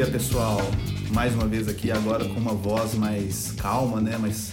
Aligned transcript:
dia, 0.00 0.06
pessoal. 0.06 0.58
Mais 1.12 1.34
uma 1.34 1.46
vez 1.46 1.68
aqui 1.68 1.90
agora 1.90 2.24
com 2.24 2.40
uma 2.40 2.54
voz 2.54 2.94
mais 2.94 3.52
calma, 3.52 4.00
né? 4.00 4.16
Mais, 4.16 4.52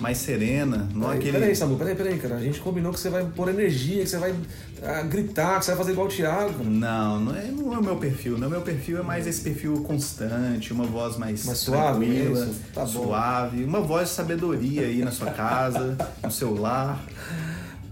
mais 0.00 0.18
serena. 0.18 0.88
Não 0.92 1.02
peraí, 1.02 1.18
aquele... 1.18 1.32
peraí, 1.38 1.54
Samu, 1.56 1.76
peraí, 1.76 1.94
peraí, 1.94 2.18
cara. 2.18 2.34
A 2.34 2.40
gente 2.40 2.58
combinou 2.58 2.92
que 2.92 2.98
você 2.98 3.08
vai 3.08 3.24
pôr 3.24 3.48
energia, 3.48 4.02
que 4.02 4.08
você 4.08 4.18
vai 4.18 4.34
ah, 4.82 5.02
gritar, 5.02 5.60
que 5.60 5.66
você 5.66 5.70
vai 5.70 5.78
fazer 5.78 5.92
igual 5.92 6.08
o 6.08 6.10
Thiago. 6.10 6.64
Não, 6.64 7.20
não 7.20 7.36
é, 7.36 7.44
não 7.44 7.74
é 7.74 7.78
o 7.78 7.82
meu 7.82 7.94
perfil. 7.94 8.38
Não, 8.38 8.50
meu 8.50 8.62
perfil 8.62 8.98
é 8.98 9.02
mais 9.02 9.24
esse 9.28 9.40
perfil 9.40 9.74
constante, 9.82 10.72
uma 10.72 10.84
voz 10.84 11.16
mais, 11.16 11.44
Mais 11.44 11.58
suave, 11.58 12.04
tranquila, 12.04 12.40
é 12.40 12.42
isso? 12.42 12.60
Tá 12.74 12.84
suave, 12.84 13.62
uma 13.62 13.80
voz 13.80 14.08
de 14.08 14.14
sabedoria 14.16 14.82
aí 14.82 15.04
na 15.04 15.12
sua 15.12 15.30
casa, 15.30 15.96
no 16.24 16.30
seu 16.30 16.60
lar. 16.60 17.04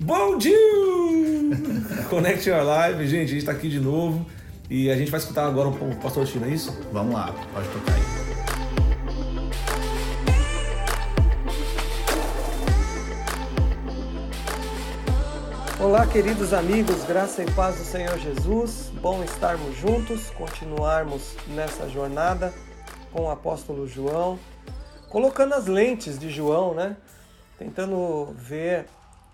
Bom 0.00 0.36
dia! 0.36 0.56
Connect 2.10 2.48
Your 2.48 2.64
Live, 2.64 3.06
gente, 3.06 3.30
a 3.30 3.34
gente 3.34 3.44
tá 3.44 3.52
aqui 3.52 3.68
de 3.68 3.78
novo. 3.78 4.26
E 4.68 4.90
a 4.90 4.96
gente 4.96 5.12
vai 5.12 5.20
escutar 5.20 5.46
agora 5.46 5.68
o 5.68 5.96
Pastor 5.96 6.26
Tino, 6.26 6.44
é 6.44 6.48
isso? 6.48 6.72
Vamos 6.92 7.14
lá, 7.14 7.32
pode 7.54 7.68
tocar 7.68 7.94
aí. 7.94 8.02
Olá, 15.80 16.04
queridos 16.04 16.52
amigos, 16.52 17.04
graça 17.04 17.44
e 17.44 17.50
paz 17.52 17.76
do 17.76 17.84
Senhor 17.84 18.18
Jesus. 18.18 18.90
Bom 19.00 19.22
estarmos 19.22 19.76
juntos, 19.76 20.30
continuarmos 20.30 21.36
nessa 21.46 21.88
jornada 21.88 22.52
com 23.12 23.26
o 23.26 23.30
apóstolo 23.30 23.86
João, 23.86 24.36
colocando 25.08 25.54
as 25.54 25.66
lentes 25.66 26.18
de 26.18 26.28
João, 26.28 26.74
né? 26.74 26.96
Tentando 27.56 28.34
ver 28.36 28.86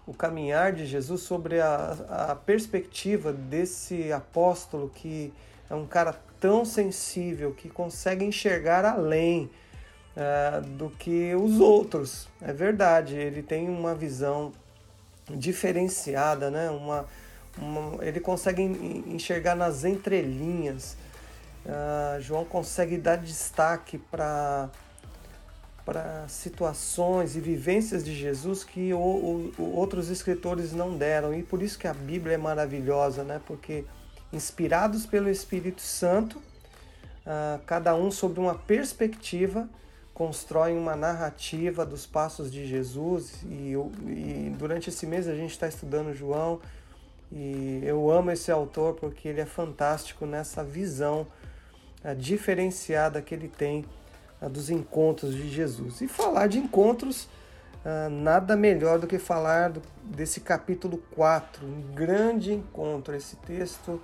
o 0.06 0.12
caminhar 0.12 0.72
de 0.72 0.84
Jesus 0.86 1.22
sobre 1.22 1.60
a, 1.60 1.96
a 2.30 2.34
perspectiva 2.36 3.32
desse 3.32 4.12
apóstolo 4.12 4.90
que 4.94 5.32
é 5.70 5.74
um 5.74 5.86
cara 5.86 6.14
tão 6.40 6.64
sensível 6.64 7.52
que 7.52 7.68
consegue 7.68 8.24
enxergar 8.24 8.84
além 8.84 9.48
ah, 10.16 10.60
do 10.60 10.90
que 10.90 11.34
os 11.34 11.60
outros. 11.60 12.28
É 12.40 12.52
verdade, 12.52 13.14
ele 13.14 13.42
tem 13.42 13.68
uma 13.68 13.94
visão 13.94 14.52
diferenciada, 15.30 16.50
né? 16.50 16.68
Uma, 16.70 17.06
uma- 17.56 18.04
ele 18.04 18.20
consegue 18.20 18.62
en- 18.62 19.04
enxergar 19.14 19.54
nas 19.54 19.84
entrelinhas. 19.84 20.96
Ah, 21.66 22.18
João 22.20 22.44
consegue 22.44 22.98
dar 22.98 23.16
destaque 23.16 23.98
para 23.98 24.68
para 25.84 26.26
situações 26.28 27.34
e 27.36 27.40
vivências 27.40 28.04
de 28.04 28.14
Jesus 28.14 28.62
que 28.62 28.92
o- 28.94 29.52
o- 29.58 29.74
outros 29.74 30.08
escritores 30.10 30.72
não 30.72 30.96
deram. 30.96 31.34
E 31.34 31.42
por 31.42 31.62
isso 31.62 31.78
que 31.78 31.88
a 31.88 31.94
Bíblia 31.94 32.34
é 32.34 32.38
maravilhosa, 32.38 33.24
né? 33.24 33.40
Porque 33.46 33.84
inspirados 34.32 35.04
pelo 35.06 35.28
Espírito 35.28 35.82
Santo, 35.82 36.40
ah, 37.26 37.58
cada 37.66 37.94
um 37.94 38.10
sobre 38.10 38.38
uma 38.40 38.54
perspectiva 38.54 39.68
constroem 40.14 40.76
uma 40.76 40.94
narrativa 40.94 41.84
dos 41.84 42.06
passos 42.06 42.50
de 42.52 42.66
Jesus. 42.66 43.42
E, 43.48 43.72
eu- 43.72 43.90
e 44.06 44.54
durante 44.58 44.88
esse 44.88 45.06
mês 45.06 45.26
a 45.26 45.34
gente 45.34 45.50
está 45.50 45.66
estudando 45.66 46.14
João. 46.14 46.60
E 47.30 47.80
eu 47.82 48.10
amo 48.10 48.30
esse 48.30 48.52
autor 48.52 48.94
porque 48.94 49.26
ele 49.26 49.40
é 49.40 49.46
fantástico 49.46 50.26
nessa 50.26 50.62
visão 50.62 51.26
ah, 52.04 52.14
diferenciada 52.14 53.22
que 53.22 53.34
ele 53.34 53.48
tem 53.48 53.84
dos 54.48 54.70
encontros 54.70 55.34
de 55.34 55.48
Jesus. 55.48 56.00
E 56.00 56.08
falar 56.08 56.46
de 56.46 56.58
encontros, 56.58 57.28
ah, 57.84 58.08
nada 58.10 58.56
melhor 58.56 58.98
do 58.98 59.06
que 59.06 59.18
falar 59.18 59.72
desse 60.02 60.40
capítulo 60.40 60.98
4, 61.14 61.66
um 61.66 61.94
grande 61.94 62.52
encontro. 62.52 63.14
Esse 63.14 63.36
texto 63.36 64.00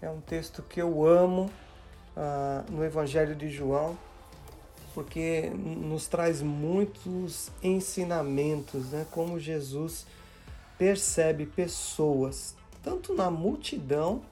é 0.00 0.08
um 0.08 0.20
texto 0.20 0.62
que 0.62 0.80
eu 0.80 1.06
amo 1.06 1.50
ah, 2.16 2.64
no 2.70 2.84
Evangelho 2.84 3.34
de 3.34 3.48
João 3.48 3.96
porque 4.96 5.50
nos 5.54 6.06
traz 6.06 6.40
muitos 6.40 7.50
ensinamentos, 7.62 8.92
né? 8.92 9.06
Como 9.10 9.38
Jesus 9.38 10.06
percebe 10.78 11.44
pessoas, 11.44 12.56
tanto 12.82 13.12
na 13.14 13.30
multidão, 13.30 14.22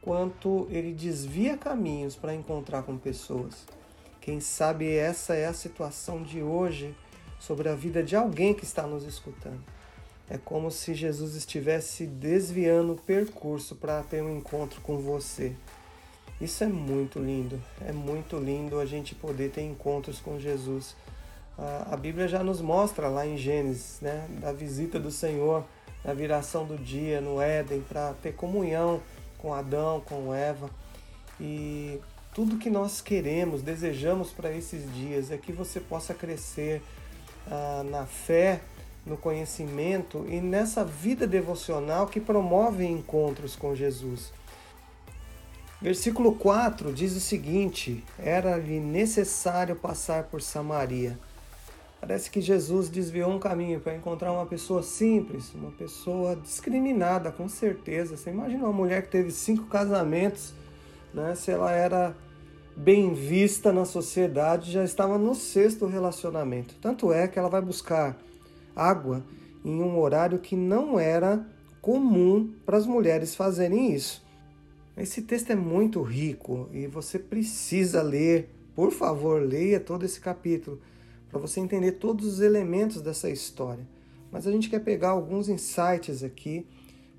quanto 0.00 0.66
ele 0.70 0.94
desvia 0.94 1.58
caminhos 1.58 2.16
para 2.16 2.34
encontrar 2.34 2.84
com 2.84 2.96
pessoas. 2.96 3.66
Quem 4.26 4.40
sabe 4.40 4.92
essa 4.92 5.36
é 5.36 5.46
a 5.46 5.54
situação 5.54 6.20
de 6.20 6.42
hoje 6.42 6.92
sobre 7.38 7.68
a 7.68 7.76
vida 7.76 8.02
de 8.02 8.16
alguém 8.16 8.52
que 8.52 8.64
está 8.64 8.82
nos 8.82 9.04
escutando. 9.04 9.62
É 10.28 10.36
como 10.36 10.68
se 10.68 10.94
Jesus 10.94 11.36
estivesse 11.36 12.06
desviando 12.08 12.94
o 12.94 13.00
percurso 13.00 13.76
para 13.76 14.02
ter 14.02 14.24
um 14.24 14.36
encontro 14.36 14.80
com 14.80 14.98
você. 14.98 15.54
Isso 16.40 16.64
é 16.64 16.66
muito 16.66 17.20
lindo, 17.20 17.62
é 17.86 17.92
muito 17.92 18.36
lindo 18.36 18.80
a 18.80 18.84
gente 18.84 19.14
poder 19.14 19.52
ter 19.52 19.62
encontros 19.62 20.18
com 20.18 20.40
Jesus. 20.40 20.96
A 21.56 21.96
Bíblia 21.96 22.26
já 22.26 22.42
nos 22.42 22.60
mostra 22.60 23.06
lá 23.06 23.24
em 23.24 23.36
Gênesis, 23.36 24.00
né, 24.00 24.26
da 24.40 24.52
visita 24.52 24.98
do 24.98 25.12
Senhor, 25.12 25.64
na 26.04 26.12
viração 26.12 26.66
do 26.66 26.76
dia 26.76 27.20
no 27.20 27.40
Éden, 27.40 27.80
para 27.82 28.12
ter 28.14 28.34
comunhão 28.34 29.00
com 29.38 29.54
Adão, 29.54 30.00
com 30.00 30.34
Eva. 30.34 30.68
E 31.40 32.00
tudo 32.36 32.58
que 32.58 32.68
nós 32.68 33.00
queremos, 33.00 33.62
desejamos 33.62 34.30
para 34.30 34.52
esses 34.52 34.92
dias 34.92 35.30
é 35.30 35.38
que 35.38 35.52
você 35.52 35.80
possa 35.80 36.12
crescer 36.12 36.82
ah, 37.50 37.82
na 37.88 38.04
fé, 38.04 38.60
no 39.06 39.16
conhecimento 39.16 40.26
e 40.28 40.38
nessa 40.38 40.84
vida 40.84 41.26
devocional 41.26 42.06
que 42.06 42.20
promove 42.20 42.84
encontros 42.84 43.56
com 43.56 43.74
Jesus. 43.74 44.34
Versículo 45.80 46.34
4 46.34 46.92
diz 46.92 47.16
o 47.16 47.20
seguinte: 47.20 48.04
Era-lhe 48.18 48.80
necessário 48.80 49.74
passar 49.74 50.24
por 50.24 50.42
Samaria. 50.42 51.18
Parece 51.98 52.30
que 52.30 52.42
Jesus 52.42 52.90
desviou 52.90 53.30
um 53.30 53.38
caminho 53.38 53.80
para 53.80 53.96
encontrar 53.96 54.30
uma 54.30 54.44
pessoa 54.44 54.82
simples, 54.82 55.54
uma 55.54 55.70
pessoa 55.70 56.36
discriminada, 56.36 57.32
com 57.32 57.48
certeza. 57.48 58.14
Você 58.14 58.28
imagina 58.28 58.64
uma 58.64 58.74
mulher 58.74 59.04
que 59.04 59.08
teve 59.08 59.30
cinco 59.30 59.64
casamentos, 59.68 60.52
né? 61.14 61.34
Se 61.34 61.50
ela 61.50 61.72
era 61.72 62.14
bem 62.76 63.14
vista 63.14 63.72
na 63.72 63.84
sociedade, 63.84 64.70
já 64.70 64.84
estava 64.84 65.16
no 65.16 65.34
sexto 65.34 65.86
relacionamento. 65.86 66.74
Tanto 66.80 67.12
é 67.12 67.26
que 67.26 67.38
ela 67.38 67.48
vai 67.48 67.62
buscar 67.62 68.20
água 68.74 69.24
em 69.64 69.82
um 69.82 69.98
horário 69.98 70.38
que 70.38 70.54
não 70.54 71.00
era 71.00 71.46
comum 71.80 72.52
para 72.66 72.76
as 72.76 72.86
mulheres 72.86 73.34
fazerem 73.34 73.94
isso. 73.94 74.24
Esse 74.96 75.22
texto 75.22 75.50
é 75.50 75.56
muito 75.56 76.02
rico 76.02 76.68
e 76.72 76.86
você 76.86 77.18
precisa 77.18 78.02
ler. 78.02 78.50
Por 78.74 78.92
favor, 78.92 79.42
leia 79.42 79.80
todo 79.80 80.04
esse 80.04 80.20
capítulo 80.20 80.80
para 81.30 81.40
você 81.40 81.60
entender 81.60 81.92
todos 81.92 82.26
os 82.26 82.40
elementos 82.40 83.00
dessa 83.00 83.30
história. 83.30 83.86
Mas 84.30 84.46
a 84.46 84.52
gente 84.52 84.68
quer 84.68 84.80
pegar 84.80 85.10
alguns 85.10 85.48
insights 85.48 86.22
aqui 86.22 86.66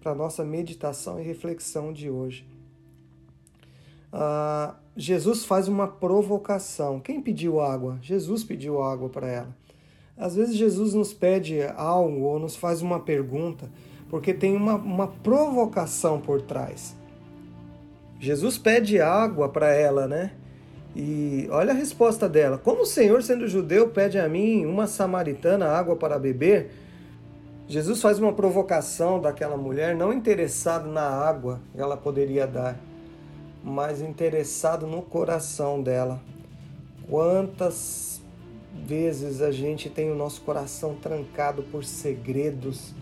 para 0.02 0.14
nossa 0.14 0.44
meditação 0.44 1.20
e 1.20 1.24
reflexão 1.24 1.92
de 1.92 2.10
hoje. 2.10 2.48
Ah, 4.12 4.76
Jesus 4.96 5.46
faz 5.46 5.68
uma 5.68 5.88
provocação. 5.88 7.00
Quem 7.00 7.22
pediu 7.22 7.60
água? 7.60 7.98
Jesus 8.02 8.44
pediu 8.44 8.82
água 8.82 9.10
para 9.10 9.28
ela. 9.28 9.56
Às 10.18 10.36
vezes 10.36 10.56
Jesus 10.56 10.94
nos 10.94 11.14
pede 11.14 11.62
algo 11.76 12.22
ou 12.22 12.40
nos 12.40 12.56
faz 12.56 12.82
uma 12.82 13.00
pergunta 13.00 13.70
porque 14.10 14.34
tem 14.34 14.56
uma, 14.56 14.76
uma 14.76 15.08
provocação 15.08 16.20
por 16.20 16.42
trás. 16.42 16.96
Jesus 18.20 18.58
pede 18.58 19.00
água 19.00 19.50
para 19.50 19.72
ela, 19.74 20.08
né? 20.08 20.32
E 20.96 21.48
olha 21.52 21.72
a 21.72 21.76
resposta 21.76 22.28
dela: 22.28 22.58
Como 22.58 22.82
o 22.82 22.86
Senhor, 22.86 23.22
sendo 23.22 23.48
judeu, 23.48 23.90
pede 23.90 24.18
a 24.18 24.28
mim, 24.28 24.66
uma 24.66 24.88
samaritana, 24.88 25.68
água 25.68 25.96
para 25.96 26.18
beber? 26.18 26.72
Jesus 27.68 28.02
faz 28.02 28.18
uma 28.18 28.32
provocação 28.32 29.20
daquela 29.20 29.58
mulher, 29.58 29.96
não 29.96 30.14
interessado 30.14 30.90
na 30.90 31.04
água 31.04 31.60
que 31.74 31.82
ela 31.82 31.98
poderia 31.98 32.48
dar, 32.48 32.80
mas 33.68 34.02
interessado 34.02 34.88
no 34.88 35.02
coração 35.02 35.84
dela. 35.84 36.22
Quantas 37.10 38.22
vezes 38.74 39.42
a 39.42 39.52
gente 39.52 39.90
tem 39.90 40.10
o 40.10 40.16
nosso 40.16 40.42
coração 40.42 40.96
trancado 40.96 41.64
por 41.64 41.84
segredos, 41.84 42.94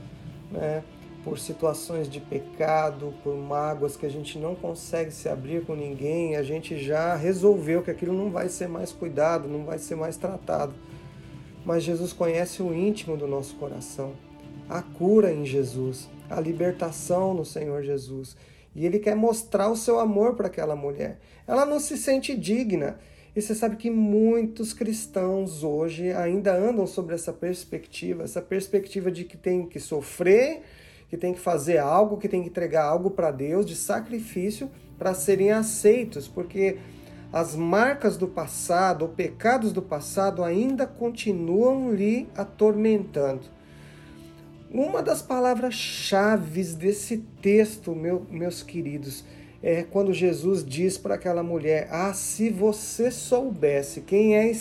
né? 0.52 0.84
por 1.24 1.38
situações 1.38 2.10
de 2.10 2.20
pecado, 2.20 3.14
por 3.24 3.36
mágoas 3.36 3.96
que 3.96 4.08
a 4.08 4.10
gente 4.10 4.40
não 4.40 4.56
consegue 4.56 5.12
se 5.12 5.30
abrir 5.30 5.64
com 5.66 5.76
ninguém, 5.76 6.36
a 6.36 6.42
gente 6.42 6.78
já 6.84 7.16
resolveu 7.16 7.84
que 7.84 7.92
aquilo 7.92 8.14
não 8.14 8.32
vai 8.32 8.50
ser 8.50 8.68
mais 8.68 8.92
cuidado, 8.92 9.48
não 9.48 9.66
vai 9.66 9.78
ser 9.78 9.96
mais 9.96 10.18
tratado. 10.18 10.74
Mas 11.64 11.84
Jesus 11.84 12.12
conhece 12.12 12.64
o 12.64 12.74
íntimo 12.74 13.16
do 13.16 13.28
nosso 13.28 13.56
coração, 13.56 14.14
a 14.68 14.82
cura 14.82 15.32
em 15.32 15.46
Jesus, 15.46 16.10
a 16.28 16.40
libertação 16.40 17.36
no 17.36 17.46
Senhor 17.46 17.84
Jesus. 17.84 18.36
E 18.76 18.86
ele 18.86 19.00
quer 19.00 19.16
mostrar 19.16 19.70
o 19.70 19.76
seu 19.76 20.00
amor 20.00 20.36
para 20.36 20.48
aquela 20.48 20.76
mulher. 20.76 21.20
Ela 21.48 21.66
não 21.66 21.80
se 21.80 21.98
sente 21.98 22.36
digna. 22.36 23.00
E 23.36 23.42
você 23.42 23.56
sabe 23.56 23.78
que 23.78 23.90
muitos 23.90 24.74
cristãos 24.74 25.64
hoje 25.64 26.12
ainda 26.12 26.54
andam 26.54 26.86
sobre 26.86 27.16
essa 27.16 27.34
perspectiva, 27.34 28.24
essa 28.24 28.42
perspectiva 28.42 29.12
de 29.12 29.24
que 29.24 29.38
tem 29.38 29.66
que 29.66 29.80
sofrer, 29.80 30.62
que 31.10 31.18
tem 31.18 31.34
que 31.34 31.40
fazer 31.40 31.78
algo, 31.78 32.18
que 32.18 32.28
tem 32.28 32.42
que 32.42 32.50
entregar 32.50 32.86
algo 32.86 33.12
para 33.12 33.32
Deus 33.32 33.66
de 33.66 33.76
sacrifício 33.76 34.70
para 34.98 35.14
serem 35.14 35.52
aceitos, 35.52 36.28
porque 36.28 36.78
as 37.32 37.56
marcas 37.56 38.16
do 38.16 38.28
passado, 38.28 39.06
os 39.06 39.14
pecados 39.14 39.74
do 39.74 39.82
passado 39.82 40.44
ainda 40.44 40.88
continuam 40.88 41.94
lhe 41.94 42.30
atormentando. 42.36 43.55
Uma 44.72 45.02
das 45.02 45.22
palavras-chave 45.22 46.64
desse 46.64 47.18
texto, 47.42 47.96
meu, 47.96 48.26
meus 48.30 48.64
queridos, 48.64 49.24
é 49.62 49.84
quando 49.84 50.14
Jesus 50.14 50.66
diz 50.66 50.98
para 50.98 51.16
aquela 51.16 51.44
mulher: 51.44 51.88
Ah, 51.92 52.14
se 52.14 52.50
você 52.50 53.10
soubesse 53.12 54.02
quem 54.02 54.36
é 54.36 54.52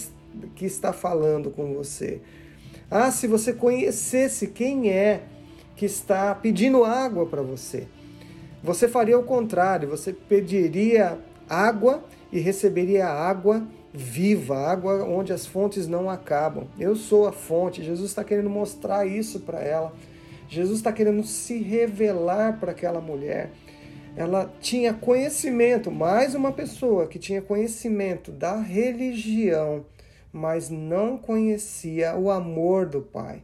que 0.54 0.64
está 0.64 0.92
falando 0.92 1.50
com 1.50 1.74
você. 1.74 2.20
Ah, 2.90 3.10
se 3.10 3.26
você 3.26 3.52
conhecesse 3.52 4.48
quem 4.48 4.90
é 4.90 5.22
que 5.76 5.86
está 5.86 6.34
pedindo 6.34 6.84
água 6.84 7.26
para 7.26 7.42
você. 7.42 7.86
Você 8.62 8.88
faria 8.88 9.18
o 9.18 9.24
contrário, 9.24 9.88
você 9.88 10.12
pediria 10.12 11.18
água 11.48 12.04
e 12.32 12.38
receberia 12.40 13.06
água 13.06 13.66
viva, 13.96 14.56
água 14.56 15.04
onde 15.04 15.32
as 15.32 15.46
fontes 15.46 15.86
não 15.86 16.10
acabam. 16.10 16.66
Eu 16.76 16.96
sou 16.96 17.28
a 17.28 17.32
fonte. 17.32 17.84
Jesus 17.84 18.10
está 18.10 18.24
querendo 18.24 18.50
mostrar 18.50 19.06
isso 19.06 19.38
para 19.40 19.60
ela. 19.60 19.94
Jesus 20.48 20.78
está 20.78 20.92
querendo 20.92 21.22
se 21.22 21.58
revelar 21.58 22.58
para 22.58 22.72
aquela 22.72 23.00
mulher. 23.00 23.52
Ela 24.16 24.52
tinha 24.60 24.92
conhecimento, 24.92 25.92
mais 25.92 26.34
uma 26.34 26.50
pessoa 26.52 27.06
que 27.06 27.18
tinha 27.20 27.40
conhecimento 27.40 28.32
da 28.32 28.60
religião, 28.60 29.84
mas 30.32 30.68
não 30.68 31.16
conhecia 31.16 32.16
o 32.16 32.30
amor 32.30 32.86
do 32.86 33.00
Pai. 33.00 33.42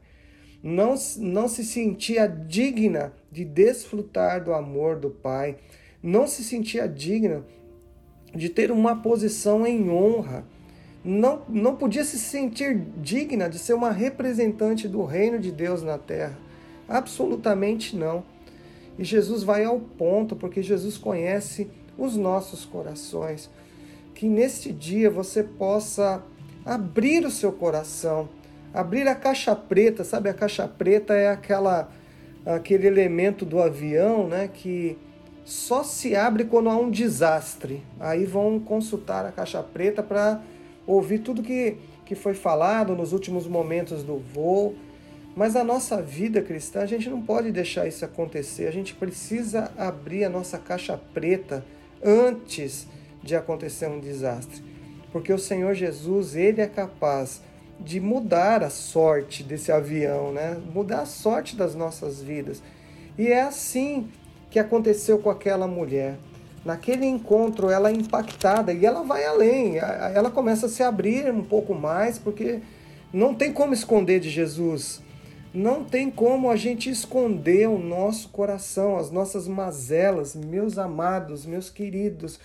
Não, 0.62 0.94
não 1.18 1.48
se 1.48 1.64
sentia 1.64 2.26
digna 2.26 3.12
de 3.30 3.44
desfrutar 3.44 4.42
do 4.42 4.52
amor 4.52 4.96
do 4.96 5.10
Pai. 5.10 5.56
Não 6.02 6.26
se 6.26 6.44
sentia 6.44 6.88
digna 6.88 7.44
de 8.34 8.48
ter 8.48 8.70
uma 8.70 8.96
posição 8.96 9.66
em 9.66 9.90
honra. 9.90 10.44
Não, 11.04 11.42
não 11.48 11.76
podia 11.76 12.04
se 12.04 12.18
sentir 12.18 12.82
digna 12.98 13.48
de 13.48 13.58
ser 13.58 13.72
uma 13.72 13.90
representante 13.90 14.86
do 14.86 15.04
reino 15.04 15.38
de 15.38 15.50
Deus 15.50 15.82
na 15.82 15.96
terra. 15.96 16.38
Absolutamente 16.88 17.96
não. 17.96 18.22
E 18.98 19.04
Jesus 19.04 19.42
vai 19.42 19.64
ao 19.64 19.80
ponto, 19.80 20.36
porque 20.36 20.62
Jesus 20.62 20.98
conhece 20.98 21.68
os 21.96 22.16
nossos 22.16 22.64
corações. 22.64 23.50
Que 24.14 24.28
neste 24.28 24.72
dia 24.72 25.10
você 25.10 25.42
possa 25.42 26.22
abrir 26.64 27.24
o 27.24 27.30
seu 27.30 27.52
coração, 27.52 28.28
abrir 28.74 29.08
a 29.08 29.14
caixa 29.14 29.56
preta, 29.56 30.04
sabe? 30.04 30.28
A 30.28 30.34
caixa 30.34 30.68
preta 30.68 31.14
é 31.14 31.28
aquela 31.28 31.90
aquele 32.44 32.86
elemento 32.86 33.44
do 33.44 33.60
avião, 33.60 34.26
né, 34.26 34.48
que 34.52 34.96
só 35.50 35.82
se 35.82 36.14
abre 36.14 36.44
quando 36.44 36.70
há 36.70 36.76
um 36.76 36.88
desastre. 36.88 37.82
Aí 37.98 38.24
vão 38.24 38.60
consultar 38.60 39.26
a 39.26 39.32
caixa 39.32 39.60
preta 39.60 40.00
para 40.00 40.40
ouvir 40.86 41.18
tudo 41.18 41.42
que, 41.42 41.76
que 42.06 42.14
foi 42.14 42.34
falado 42.34 42.94
nos 42.94 43.12
últimos 43.12 43.48
momentos 43.48 44.04
do 44.04 44.16
voo. 44.16 44.76
Mas 45.34 45.56
a 45.56 45.64
nossa 45.64 46.00
vida 46.00 46.40
cristã, 46.40 46.82
a 46.82 46.86
gente 46.86 47.10
não 47.10 47.20
pode 47.20 47.50
deixar 47.50 47.88
isso 47.88 48.04
acontecer. 48.04 48.68
A 48.68 48.70
gente 48.70 48.94
precisa 48.94 49.72
abrir 49.76 50.22
a 50.24 50.28
nossa 50.28 50.56
caixa 50.56 50.96
preta 51.12 51.64
antes 52.00 52.86
de 53.20 53.34
acontecer 53.34 53.88
um 53.88 53.98
desastre. 53.98 54.62
Porque 55.10 55.32
o 55.32 55.38
Senhor 55.38 55.74
Jesus, 55.74 56.36
ele 56.36 56.60
é 56.60 56.68
capaz 56.68 57.42
de 57.80 57.98
mudar 57.98 58.62
a 58.62 58.70
sorte 58.70 59.42
desse 59.42 59.72
avião, 59.72 60.30
né? 60.30 60.56
Mudar 60.72 61.00
a 61.00 61.06
sorte 61.06 61.56
das 61.56 61.74
nossas 61.74 62.22
vidas. 62.22 62.62
E 63.18 63.26
é 63.26 63.42
assim 63.42 64.08
que 64.50 64.58
aconteceu 64.58 65.18
com 65.18 65.30
aquela 65.30 65.66
mulher. 65.66 66.18
Naquele 66.64 67.06
encontro, 67.06 67.70
ela 67.70 67.88
é 67.88 67.92
impactada 67.92 68.72
e 68.72 68.84
ela 68.84 69.02
vai 69.02 69.24
além, 69.24 69.78
ela 69.78 70.30
começa 70.30 70.66
a 70.66 70.68
se 70.68 70.82
abrir 70.82 71.32
um 71.32 71.42
pouco 71.42 71.74
mais, 71.74 72.18
porque 72.18 72.60
não 73.12 73.34
tem 73.34 73.52
como 73.52 73.72
esconder 73.72 74.20
de 74.20 74.28
Jesus. 74.28 75.00
Não 75.52 75.82
tem 75.82 76.10
como 76.10 76.48
a 76.48 76.54
gente 76.54 76.88
esconder 76.88 77.68
o 77.68 77.78
nosso 77.78 78.28
coração, 78.28 78.96
as 78.96 79.10
nossas 79.10 79.48
mazelas, 79.48 80.36
meus 80.36 80.78
amados, 80.78 81.44
meus 81.44 81.68
queridos. 81.68 82.38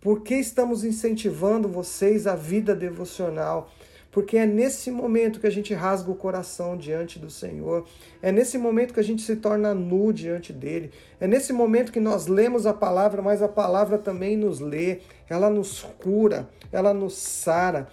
Por 0.00 0.22
que 0.22 0.34
estamos 0.34 0.82
incentivando 0.82 1.68
vocês 1.68 2.26
à 2.26 2.34
vida 2.34 2.74
devocional? 2.74 3.70
Porque 4.10 4.36
é 4.36 4.46
nesse 4.46 4.90
momento 4.90 5.40
que 5.40 5.46
a 5.46 5.50
gente 5.50 5.72
rasga 5.72 6.10
o 6.10 6.16
coração 6.16 6.76
diante 6.76 7.18
do 7.18 7.30
Senhor, 7.30 7.86
é 8.20 8.32
nesse 8.32 8.58
momento 8.58 8.92
que 8.92 9.00
a 9.00 9.04
gente 9.04 9.22
se 9.22 9.36
torna 9.36 9.72
nu 9.72 10.12
diante 10.12 10.52
dele, 10.52 10.90
é 11.20 11.26
nesse 11.26 11.52
momento 11.52 11.92
que 11.92 12.00
nós 12.00 12.26
lemos 12.26 12.66
a 12.66 12.74
palavra, 12.74 13.22
mas 13.22 13.40
a 13.42 13.48
palavra 13.48 13.98
também 13.98 14.36
nos 14.36 14.58
lê, 14.58 14.98
ela 15.28 15.48
nos 15.48 15.82
cura, 16.02 16.48
ela 16.72 16.92
nos 16.92 17.14
sara. 17.14 17.88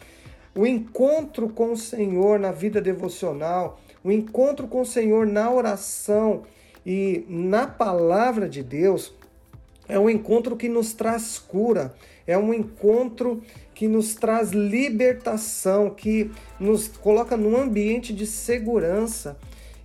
O 0.56 0.66
encontro 0.66 1.50
com 1.50 1.74
o 1.74 1.78
Senhor 1.78 2.40
na 2.40 2.52
vida 2.52 2.82
devocional, 2.82 3.80
o 4.04 4.12
encontro 4.12 4.68
com 4.68 4.82
o 4.82 4.86
Senhor 4.86 5.28
na 5.28 5.52
oração 5.52 6.44
e 6.84 7.26
na 7.30 7.68
palavra 7.68 8.50
de 8.50 8.64
Deus 8.64 9.14
é 9.88 9.98
um 9.98 10.10
encontro 10.10 10.58
que 10.58 10.68
nos 10.68 10.94
traz 10.94 11.38
cura, 11.38 11.94
é 12.28 12.38
um 12.38 12.54
encontro 12.54 13.42
que 13.74 13.88
nos 13.88 14.14
traz 14.14 14.52
libertação, 14.52 15.90
que 15.90 16.30
nos 16.60 16.88
coloca 16.88 17.38
num 17.38 17.56
ambiente 17.56 18.14
de 18.14 18.28
segurança. 18.28 19.38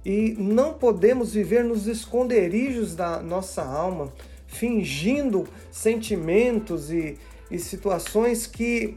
E 0.04 0.34
não 0.36 0.74
podemos 0.74 1.32
viver 1.32 1.62
nos 1.62 1.86
esconderijos 1.86 2.96
da 2.96 3.22
nossa 3.22 3.62
alma, 3.62 4.12
fingindo 4.48 5.46
sentimentos 5.70 6.90
e, 6.90 7.16
e 7.48 7.58
situações 7.58 8.46
que 8.46 8.96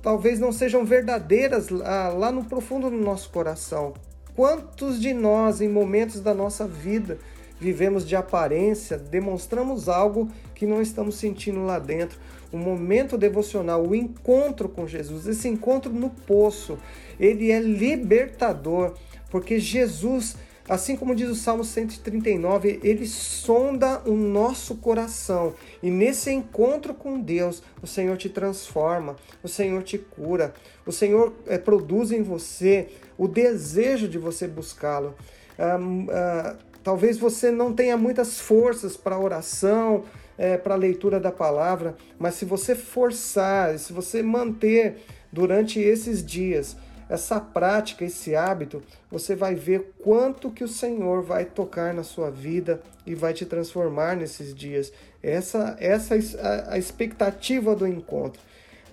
talvez 0.00 0.40
não 0.40 0.50
sejam 0.50 0.86
verdadeiras 0.86 1.68
lá, 1.68 2.08
lá 2.08 2.32
no 2.32 2.44
profundo 2.44 2.88
do 2.88 2.96
nosso 2.96 3.28
coração. 3.28 3.92
Quantos 4.34 5.00
de 5.00 5.12
nós, 5.12 5.60
em 5.60 5.68
momentos 5.68 6.20
da 6.20 6.32
nossa 6.32 6.66
vida, 6.66 7.18
vivemos 7.60 8.06
de 8.06 8.16
aparência, 8.16 8.96
demonstramos 8.96 9.88
algo 9.88 10.30
que 10.54 10.64
não 10.64 10.80
estamos 10.80 11.16
sentindo 11.16 11.64
lá 11.64 11.78
dentro? 11.78 12.18
O 12.52 12.56
momento 12.56 13.18
devocional, 13.18 13.86
o 13.86 13.94
encontro 13.94 14.68
com 14.68 14.86
Jesus, 14.86 15.26
esse 15.26 15.48
encontro 15.48 15.92
no 15.92 16.10
poço, 16.10 16.78
ele 17.18 17.50
é 17.50 17.60
libertador, 17.60 18.94
porque 19.30 19.58
Jesus, 19.58 20.36
assim 20.68 20.96
como 20.96 21.14
diz 21.14 21.28
o 21.28 21.34
Salmo 21.34 21.64
139, 21.64 22.80
ele 22.82 23.06
sonda 23.06 24.02
o 24.06 24.14
nosso 24.14 24.76
coração. 24.76 25.54
E 25.82 25.90
nesse 25.90 26.30
encontro 26.30 26.94
com 26.94 27.20
Deus, 27.20 27.62
o 27.82 27.86
Senhor 27.86 28.16
te 28.16 28.28
transforma, 28.28 29.16
o 29.42 29.48
Senhor 29.48 29.82
te 29.82 29.98
cura, 29.98 30.54
o 30.86 30.92
Senhor 30.92 31.34
é, 31.46 31.58
produz 31.58 32.12
em 32.12 32.22
você 32.22 32.88
o 33.18 33.28
desejo 33.28 34.08
de 34.08 34.16
você 34.16 34.46
buscá-lo. 34.46 35.14
uh, 35.58 36.56
talvez 36.82 37.18
você 37.18 37.50
não 37.50 37.74
tenha 37.74 37.96
muitas 37.96 38.40
forças 38.40 38.96
para 38.96 39.18
oração, 39.18 40.04
é, 40.38 40.56
para 40.56 40.74
a 40.74 40.78
leitura 40.78 41.18
da 41.18 41.32
palavra, 41.32 41.96
mas 42.18 42.34
se 42.34 42.44
você 42.44 42.74
forçar, 42.76 43.76
se 43.78 43.92
você 43.92 44.22
manter 44.22 44.98
durante 45.32 45.80
esses 45.80 46.24
dias 46.24 46.76
essa 47.08 47.40
prática, 47.40 48.04
esse 48.04 48.36
hábito, 48.36 48.82
você 49.10 49.34
vai 49.34 49.54
ver 49.54 49.94
quanto 49.98 50.50
que 50.50 50.62
o 50.62 50.68
Senhor 50.68 51.22
vai 51.22 51.46
tocar 51.46 51.94
na 51.94 52.02
sua 52.02 52.30
vida 52.30 52.82
e 53.06 53.14
vai 53.14 53.32
te 53.32 53.46
transformar 53.46 54.14
nesses 54.14 54.54
dias. 54.54 54.92
Essa 55.22 55.76
essa 55.80 56.14
a, 56.14 56.74
a 56.74 56.78
expectativa 56.78 57.74
do 57.74 57.86
encontro. 57.86 58.40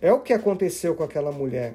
É 0.02 0.14
o 0.14 0.22
que 0.22 0.32
aconteceu 0.32 0.96
com 0.96 1.04
aquela 1.04 1.32
mulher. 1.32 1.74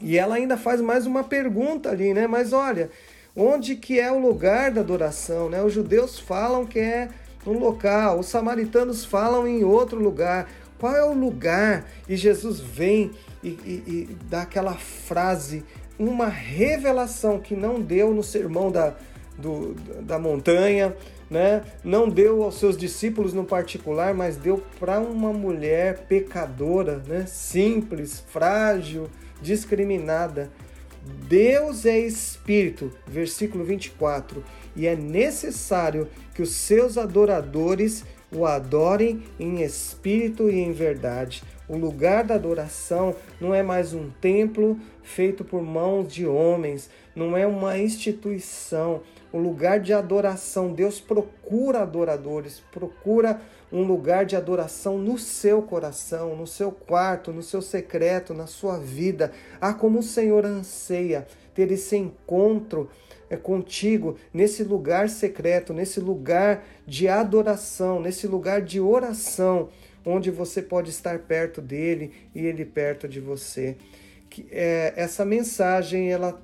E 0.00 0.16
ela 0.16 0.36
ainda 0.36 0.56
faz 0.56 0.80
mais 0.80 1.06
uma 1.06 1.24
pergunta 1.24 1.90
ali, 1.90 2.14
né? 2.14 2.28
Mas 2.28 2.52
olha, 2.52 2.88
onde 3.34 3.74
que 3.74 3.98
é 3.98 4.12
o 4.12 4.18
lugar 4.18 4.70
da 4.70 4.80
adoração, 4.80 5.50
né? 5.50 5.60
Os 5.60 5.72
judeus 5.72 6.20
falam 6.20 6.64
que 6.64 6.78
é 6.78 7.08
um 7.46 7.58
local, 7.58 8.18
os 8.18 8.26
samaritanos 8.26 9.04
falam 9.04 9.46
em 9.46 9.64
outro 9.64 10.00
lugar. 10.00 10.48
Qual 10.78 10.94
é 10.94 11.04
o 11.04 11.12
lugar? 11.12 11.86
E 12.08 12.16
Jesus 12.16 12.60
vem 12.60 13.10
e, 13.42 13.48
e, 13.48 13.82
e 13.86 14.16
dá 14.28 14.42
aquela 14.42 14.74
frase, 14.74 15.64
uma 15.98 16.28
revelação 16.28 17.38
que 17.38 17.56
não 17.56 17.80
deu 17.80 18.14
no 18.14 18.22
sermão 18.22 18.70
da, 18.70 18.94
do, 19.36 19.74
da 20.02 20.18
montanha, 20.18 20.94
né? 21.30 21.62
não 21.84 22.08
deu 22.08 22.42
aos 22.42 22.58
seus 22.58 22.76
discípulos 22.76 23.32
no 23.32 23.44
particular, 23.44 24.14
mas 24.14 24.36
deu 24.36 24.62
para 24.78 25.00
uma 25.00 25.32
mulher 25.32 26.06
pecadora, 26.08 27.02
né? 27.06 27.26
simples, 27.26 28.24
frágil, 28.28 29.08
discriminada. 29.42 30.50
Deus 31.26 31.86
é 31.86 31.98
Espírito, 31.98 32.92
versículo 33.06 33.64
24, 33.64 34.44
e 34.78 34.86
é 34.86 34.94
necessário 34.94 36.08
que 36.34 36.40
os 36.40 36.52
seus 36.52 36.96
adoradores 36.96 38.04
o 38.30 38.46
adorem 38.46 39.24
em 39.40 39.62
espírito 39.62 40.50
e 40.50 40.58
em 40.58 40.72
verdade. 40.72 41.42
O 41.68 41.76
lugar 41.76 42.24
da 42.24 42.34
adoração 42.34 43.14
não 43.40 43.54
é 43.54 43.62
mais 43.62 43.92
um 43.92 44.10
templo 44.20 44.78
feito 45.02 45.44
por 45.44 45.62
mãos 45.62 46.12
de 46.12 46.26
homens, 46.26 46.88
não 47.14 47.36
é 47.36 47.46
uma 47.46 47.76
instituição. 47.76 49.02
O 49.32 49.38
lugar 49.38 49.80
de 49.80 49.92
adoração, 49.92 50.72
Deus 50.72 51.00
procura 51.00 51.80
adoradores, 51.80 52.62
procura 52.72 53.40
um 53.70 53.82
lugar 53.82 54.24
de 54.24 54.36
adoração 54.36 54.96
no 54.96 55.18
seu 55.18 55.60
coração, 55.60 56.34
no 56.36 56.46
seu 56.46 56.70
quarto, 56.70 57.32
no 57.32 57.42
seu 57.42 57.60
secreto, 57.60 58.32
na 58.32 58.46
sua 58.46 58.78
vida. 58.78 59.32
Ah, 59.60 59.74
como 59.74 59.98
o 59.98 60.02
Senhor 60.02 60.46
anseia 60.46 61.26
ter 61.54 61.70
esse 61.70 61.96
encontro 61.96 62.88
é 63.30 63.36
contigo 63.36 64.16
nesse 64.32 64.62
lugar 64.62 65.08
secreto, 65.08 65.72
nesse 65.72 66.00
lugar 66.00 66.64
de 66.86 67.08
adoração, 67.08 68.00
nesse 68.00 68.26
lugar 68.26 68.62
de 68.62 68.80
oração, 68.80 69.68
onde 70.04 70.30
você 70.30 70.62
pode 70.62 70.90
estar 70.90 71.18
perto 71.20 71.60
dele 71.60 72.12
e 72.34 72.46
ele 72.46 72.64
perto 72.64 73.06
de 73.06 73.20
você. 73.20 73.76
Que, 74.30 74.46
é, 74.50 74.94
essa 74.96 75.24
mensagem 75.24 76.10
ela 76.10 76.40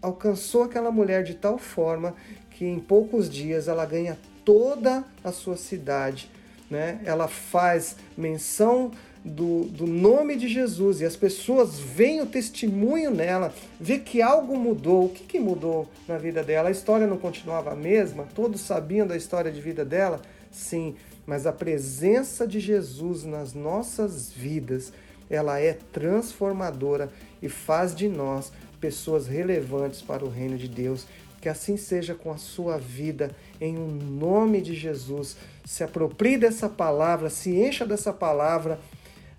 alcançou 0.00 0.64
aquela 0.64 0.90
mulher 0.90 1.22
de 1.22 1.34
tal 1.34 1.58
forma 1.58 2.14
que 2.50 2.64
em 2.64 2.78
poucos 2.78 3.30
dias 3.30 3.68
ela 3.68 3.84
ganha 3.86 4.18
toda 4.44 5.04
a 5.22 5.32
sua 5.32 5.56
cidade. 5.56 6.30
Né? 6.70 7.00
Ela 7.04 7.28
faz 7.28 7.96
menção 8.16 8.90
do, 9.24 9.64
do 9.66 9.86
nome 9.86 10.36
de 10.36 10.48
Jesus 10.48 11.00
e 11.00 11.04
as 11.04 11.14
pessoas 11.14 11.78
veem 11.78 12.20
o 12.20 12.26
testemunho 12.26 13.10
nela, 13.10 13.54
vê 13.80 13.98
que 13.98 14.20
algo 14.20 14.56
mudou. 14.56 15.06
O 15.06 15.08
que, 15.10 15.24
que 15.24 15.38
mudou 15.38 15.88
na 16.08 16.18
vida 16.18 16.42
dela? 16.42 16.68
A 16.68 16.72
história 16.72 17.06
não 17.06 17.16
continuava 17.16 17.72
a 17.72 17.76
mesma? 17.76 18.26
Todos 18.34 18.60
sabiam 18.60 19.06
da 19.06 19.16
história 19.16 19.50
de 19.50 19.60
vida 19.60 19.84
dela? 19.84 20.20
Sim, 20.50 20.96
mas 21.26 21.46
a 21.46 21.52
presença 21.52 22.46
de 22.46 22.58
Jesus 22.58 23.24
nas 23.24 23.54
nossas 23.54 24.30
vidas, 24.30 24.92
ela 25.30 25.60
é 25.60 25.78
transformadora 25.92 27.10
e 27.40 27.48
faz 27.48 27.94
de 27.94 28.08
nós 28.08 28.52
pessoas 28.80 29.28
relevantes 29.28 30.02
para 30.02 30.24
o 30.24 30.28
reino 30.28 30.58
de 30.58 30.68
Deus. 30.68 31.06
Que 31.40 31.48
assim 31.48 31.76
seja 31.76 32.14
com 32.14 32.30
a 32.30 32.36
sua 32.36 32.78
vida, 32.78 33.34
em 33.60 33.76
um 33.76 33.88
nome 33.88 34.60
de 34.60 34.74
Jesus. 34.74 35.36
Se 35.64 35.82
aproprie 35.82 36.38
dessa 36.38 36.68
palavra, 36.68 37.30
se 37.30 37.50
encha 37.50 37.84
dessa 37.84 38.12
palavra 38.12 38.78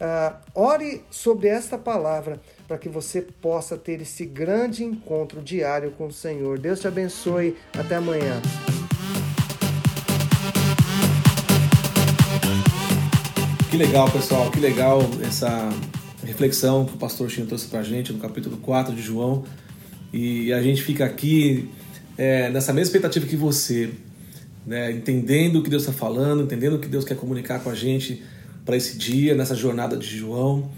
Uh, 0.03 0.36
ore 0.53 1.01
sobre 1.10 1.48
esta 1.48 1.77
palavra 1.77 2.38
para 2.67 2.77
que 2.77 2.89
você 2.89 3.22
possa 3.22 3.77
ter 3.77 4.01
esse 4.01 4.25
grande 4.25 4.83
encontro 4.83 5.41
diário 5.41 5.91
com 5.91 6.07
o 6.07 6.12
Senhor. 6.12 6.60
Deus 6.60 6.81
te 6.81 6.89
abençoe. 6.89 7.55
Até 7.72 7.95
amanhã. 7.95 8.41
Que 13.72 13.77
legal, 13.77 14.12
pessoal. 14.12 14.51
Que 14.51 14.60
legal 14.60 15.00
essa 15.25 15.69
reflexão 16.22 16.83
que 16.83 16.95
o 16.95 16.98
pastor 16.98 17.29
Chinho 17.29 17.48
trouxe 17.48 17.67
para 17.67 17.79
a 17.79 17.83
gente 17.83 18.12
no 18.12 18.19
capítulo 18.19 18.57
4 18.57 18.93
de 18.93 19.01
João. 19.01 19.45
E 20.12 20.51
a 20.51 20.62
gente 20.62 20.83
fica 20.83 21.05
aqui 21.05 21.69
é, 22.17 22.50
nessa 22.50 22.74
mesma 22.74 22.88
expectativa 22.88 23.25
que 23.25 23.38
você, 23.38 23.89
né? 24.67 24.91
entendendo 24.91 25.60
o 25.60 25.63
que 25.63 25.69
Deus 25.69 25.83
está 25.83 25.93
falando, 25.93 26.43
entendendo 26.43 26.74
o 26.75 26.79
que 26.79 26.89
Deus 26.89 27.05
quer 27.05 27.15
comunicar 27.15 27.63
com 27.63 27.69
a 27.69 27.74
gente 27.74 28.22
para 28.65 28.77
esse 28.77 28.98
dia, 28.98 29.36
nessa 29.36 29.55
jornada 29.55 29.98
de 29.98 30.08
João. 30.08 30.70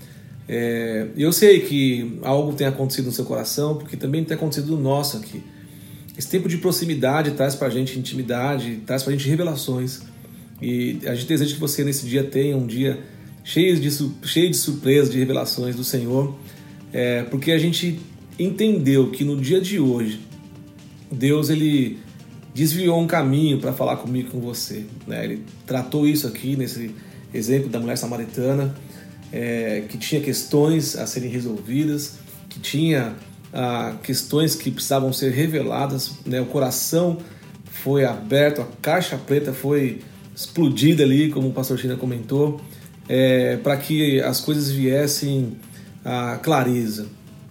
É, 0.48 1.08
eu 1.18 1.32
sei 1.32 1.62
que 1.62 2.20
algo 2.22 2.54
tem 2.54 2.68
acontecido 2.68 3.06
no 3.06 3.12
seu 3.12 3.26
coração, 3.26 3.78
porque 3.78 3.98
também 3.98 4.24
tem 4.24 4.36
acontecido 4.36 4.72
no 4.76 4.82
nosso 4.82 5.18
aqui. 5.18 5.44
Esse 6.18 6.30
tempo 6.30 6.48
de 6.48 6.58
proximidade 6.58 7.32
traz 7.32 7.56
para 7.56 7.68
a 7.68 7.72
gente 7.72 8.00
intimidade, 8.00 8.82
traz 8.86 9.04
para 9.04 9.14
a 9.14 9.16
gente 9.16 9.28
revelações. 9.28 10.02
E 10.62 11.00
a 11.06 11.14
gente 11.14 11.28
deseja 11.28 11.54
que 11.54 11.60
você 11.60 11.84
nesse 11.84 12.06
dia 12.06 12.24
tenha 12.24 12.56
um 12.56 12.66
dia 12.66 13.00
cheio 13.44 13.80
de, 13.80 13.90
cheio 14.24 14.50
de 14.50 14.58
surpresas, 14.58 15.12
de 15.12 15.20
revelações 15.20 15.76
do 15.76 15.84
Senhor, 15.84 16.36
é, 16.94 17.24
porque 17.24 17.52
a 17.52 17.58
gente 17.58 18.00
entendeu 18.40 19.12
que 19.12 19.24
no 19.24 19.38
dia 19.40 19.62
de 19.62 19.80
hoje 19.80 20.20
Deus 21.12 21.50
ele 21.50 22.00
desviou 22.54 23.00
um 23.00 23.08
caminho 23.08 23.60
para 23.60 23.74
falar 23.74 23.98
comigo 23.98 24.32
com 24.32 24.40
você. 24.40 24.86
Né? 25.06 25.26
Ele 25.26 25.42
tratou 25.66 26.08
isso 26.08 26.26
aqui 26.26 26.56
nesse 26.56 26.92
exemplo 27.34 27.70
da 27.70 27.80
mulher 27.80 27.98
samaritana, 27.98 28.76
é, 29.32 29.84
que 29.90 29.98
tinha 29.98 30.22
questões 30.22 30.96
a 30.96 31.06
serem 31.06 31.30
resolvidas, 31.30 32.20
que 32.50 32.60
tinha 32.60 33.16
ah, 33.54 33.96
questões 34.04 34.56
que 34.56 34.70
precisavam 34.70 35.14
ser 35.14 35.32
reveladas, 35.32 36.12
né? 36.26 36.42
o 36.42 36.46
coração 36.46 37.18
foi 37.64 38.04
aberto, 38.06 38.62
a 38.62 38.68
caixa 38.82 39.18
preta 39.18 39.54
foi 39.54 40.02
explodida 40.36 41.04
ali, 41.04 41.30
como 41.30 41.48
o 41.48 41.52
pastor 41.54 41.78
China 41.80 41.96
comentou, 41.96 42.60
é, 43.08 43.58
para 43.58 43.78
que 43.78 44.20
as 44.22 44.42
coisas 44.42 44.70
viessem 44.70 45.54
à 46.04 46.38
clareza. 46.38 47.08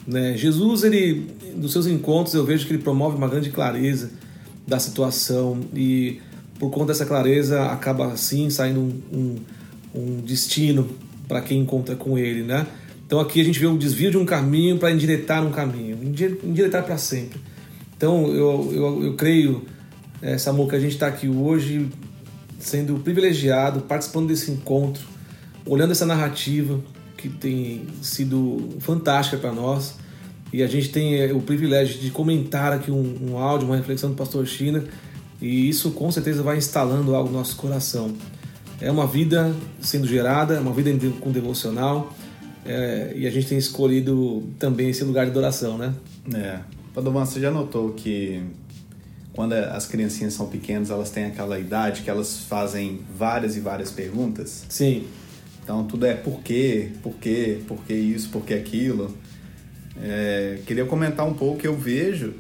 Né? 0.07 0.37
Jesus, 0.37 0.85
ele, 0.85 1.27
nos 1.57 1.73
seus 1.73 1.87
encontros, 1.87 2.35
eu 2.35 2.45
vejo 2.45 2.67
que 2.67 2.73
ele 2.75 2.83
promove 2.83 3.17
uma 3.17 3.29
grande 3.29 3.51
clareza 3.51 4.11
da 4.67 4.79
situação 4.79 5.61
e 5.75 6.21
por 6.59 6.71
conta 6.71 6.87
dessa 6.89 7.07
clareza 7.07 7.65
acaba 7.67 8.13
assim 8.13 8.49
saindo 8.51 8.81
um, 8.81 9.01
um 9.13 9.37
um 9.95 10.21
destino 10.21 10.89
para 11.29 11.41
quem 11.41 11.61
encontra 11.61 11.95
com 11.95 12.19
ele, 12.19 12.43
né? 12.43 12.67
Então 13.07 13.21
aqui 13.21 13.41
a 13.41 13.45
gente 13.45 13.59
vê 13.59 13.67
o 13.67 13.77
desvio 13.77 14.11
de 14.11 14.17
um 14.17 14.25
caminho 14.25 14.79
para 14.79 14.91
endireitar 14.91 15.45
um 15.47 15.51
caminho, 15.51 15.99
endireitar 16.03 16.83
para 16.85 16.99
sempre. 16.99 17.41
Então 17.97 18.27
eu, 18.29 18.73
eu, 18.73 19.05
eu 19.05 19.15
creio, 19.15 19.65
é, 20.21 20.37
Samu, 20.37 20.69
que 20.69 20.75
a 20.75 20.81
gente 20.81 20.93
está 20.93 21.07
aqui 21.07 21.29
hoje 21.29 21.89
sendo 22.59 22.99
privilegiado, 22.99 23.81
participando 23.81 24.29
desse 24.29 24.51
encontro, 24.51 25.03
olhando 25.67 25.93
essa 25.93 26.07
narrativa 26.07 26.81
que 27.17 27.29
tem 27.29 27.87
sido 28.03 28.71
fantástica 28.81 29.37
para 29.37 29.53
nós. 29.53 29.95
E 30.53 30.63
a 30.63 30.67
gente 30.67 30.89
tem 30.91 31.17
é, 31.17 31.33
o 31.33 31.41
privilégio 31.41 32.01
de 32.01 32.11
comentar 32.11 32.73
aqui 32.73 32.91
um, 32.91 33.31
um 33.31 33.39
áudio, 33.39 33.67
uma 33.67 33.77
reflexão 33.77 34.11
do 34.11 34.17
pastor 34.17 34.47
China, 34.47 34.85
e 35.41 35.69
isso 35.69 35.91
com 35.91 36.11
certeza 36.11 36.43
vai 36.43 36.57
instalando 36.57 37.15
algo 37.15 37.31
no 37.31 37.39
nosso 37.39 37.57
coração. 37.57 38.15
É 38.85 38.91
uma 38.91 39.07
vida 39.07 39.51
sendo 39.81 40.07
gerada, 40.07 40.53
é 40.53 40.61
uma 40.61 40.75
vida 40.75 40.91
com 41.19 41.33
devocional. 41.33 42.15
É, 42.67 43.15
e 43.17 43.27
a 43.27 43.31
gente 43.31 43.47
tem 43.47 43.57
escolhido 43.57 44.43
também 44.59 44.91
esse 44.91 45.03
lugar 45.05 45.25
de 45.25 45.31
adoração, 45.31 45.79
né? 45.79 45.95
É. 46.35 46.59
Padovan, 46.93 47.25
você 47.25 47.41
já 47.41 47.51
notou 47.51 47.95
que 47.95 48.43
quando 49.33 49.55
as 49.55 49.87
criancinhas 49.87 50.35
são 50.35 50.49
pequenas, 50.49 50.91
elas 50.91 51.09
têm 51.09 51.25
aquela 51.25 51.59
idade 51.59 52.03
que 52.03 52.11
elas 52.11 52.41
fazem 52.41 53.01
várias 53.17 53.57
e 53.57 53.61
várias 53.61 53.91
perguntas? 53.91 54.67
Sim. 54.69 55.07
Então 55.63 55.85
tudo 55.85 56.05
é 56.05 56.13
por 56.13 56.43
quê, 56.43 56.91
por 57.03 57.15
quê, 57.15 57.63
por 57.67 57.79
que 57.85 57.95
isso, 57.95 58.29
por 58.29 58.45
que 58.45 58.53
aquilo. 58.53 59.17
É, 59.99 60.59
queria 60.67 60.85
comentar 60.85 61.27
um 61.27 61.33
pouco 61.33 61.59
que 61.59 61.67
eu 61.67 61.75
vejo 61.75 62.35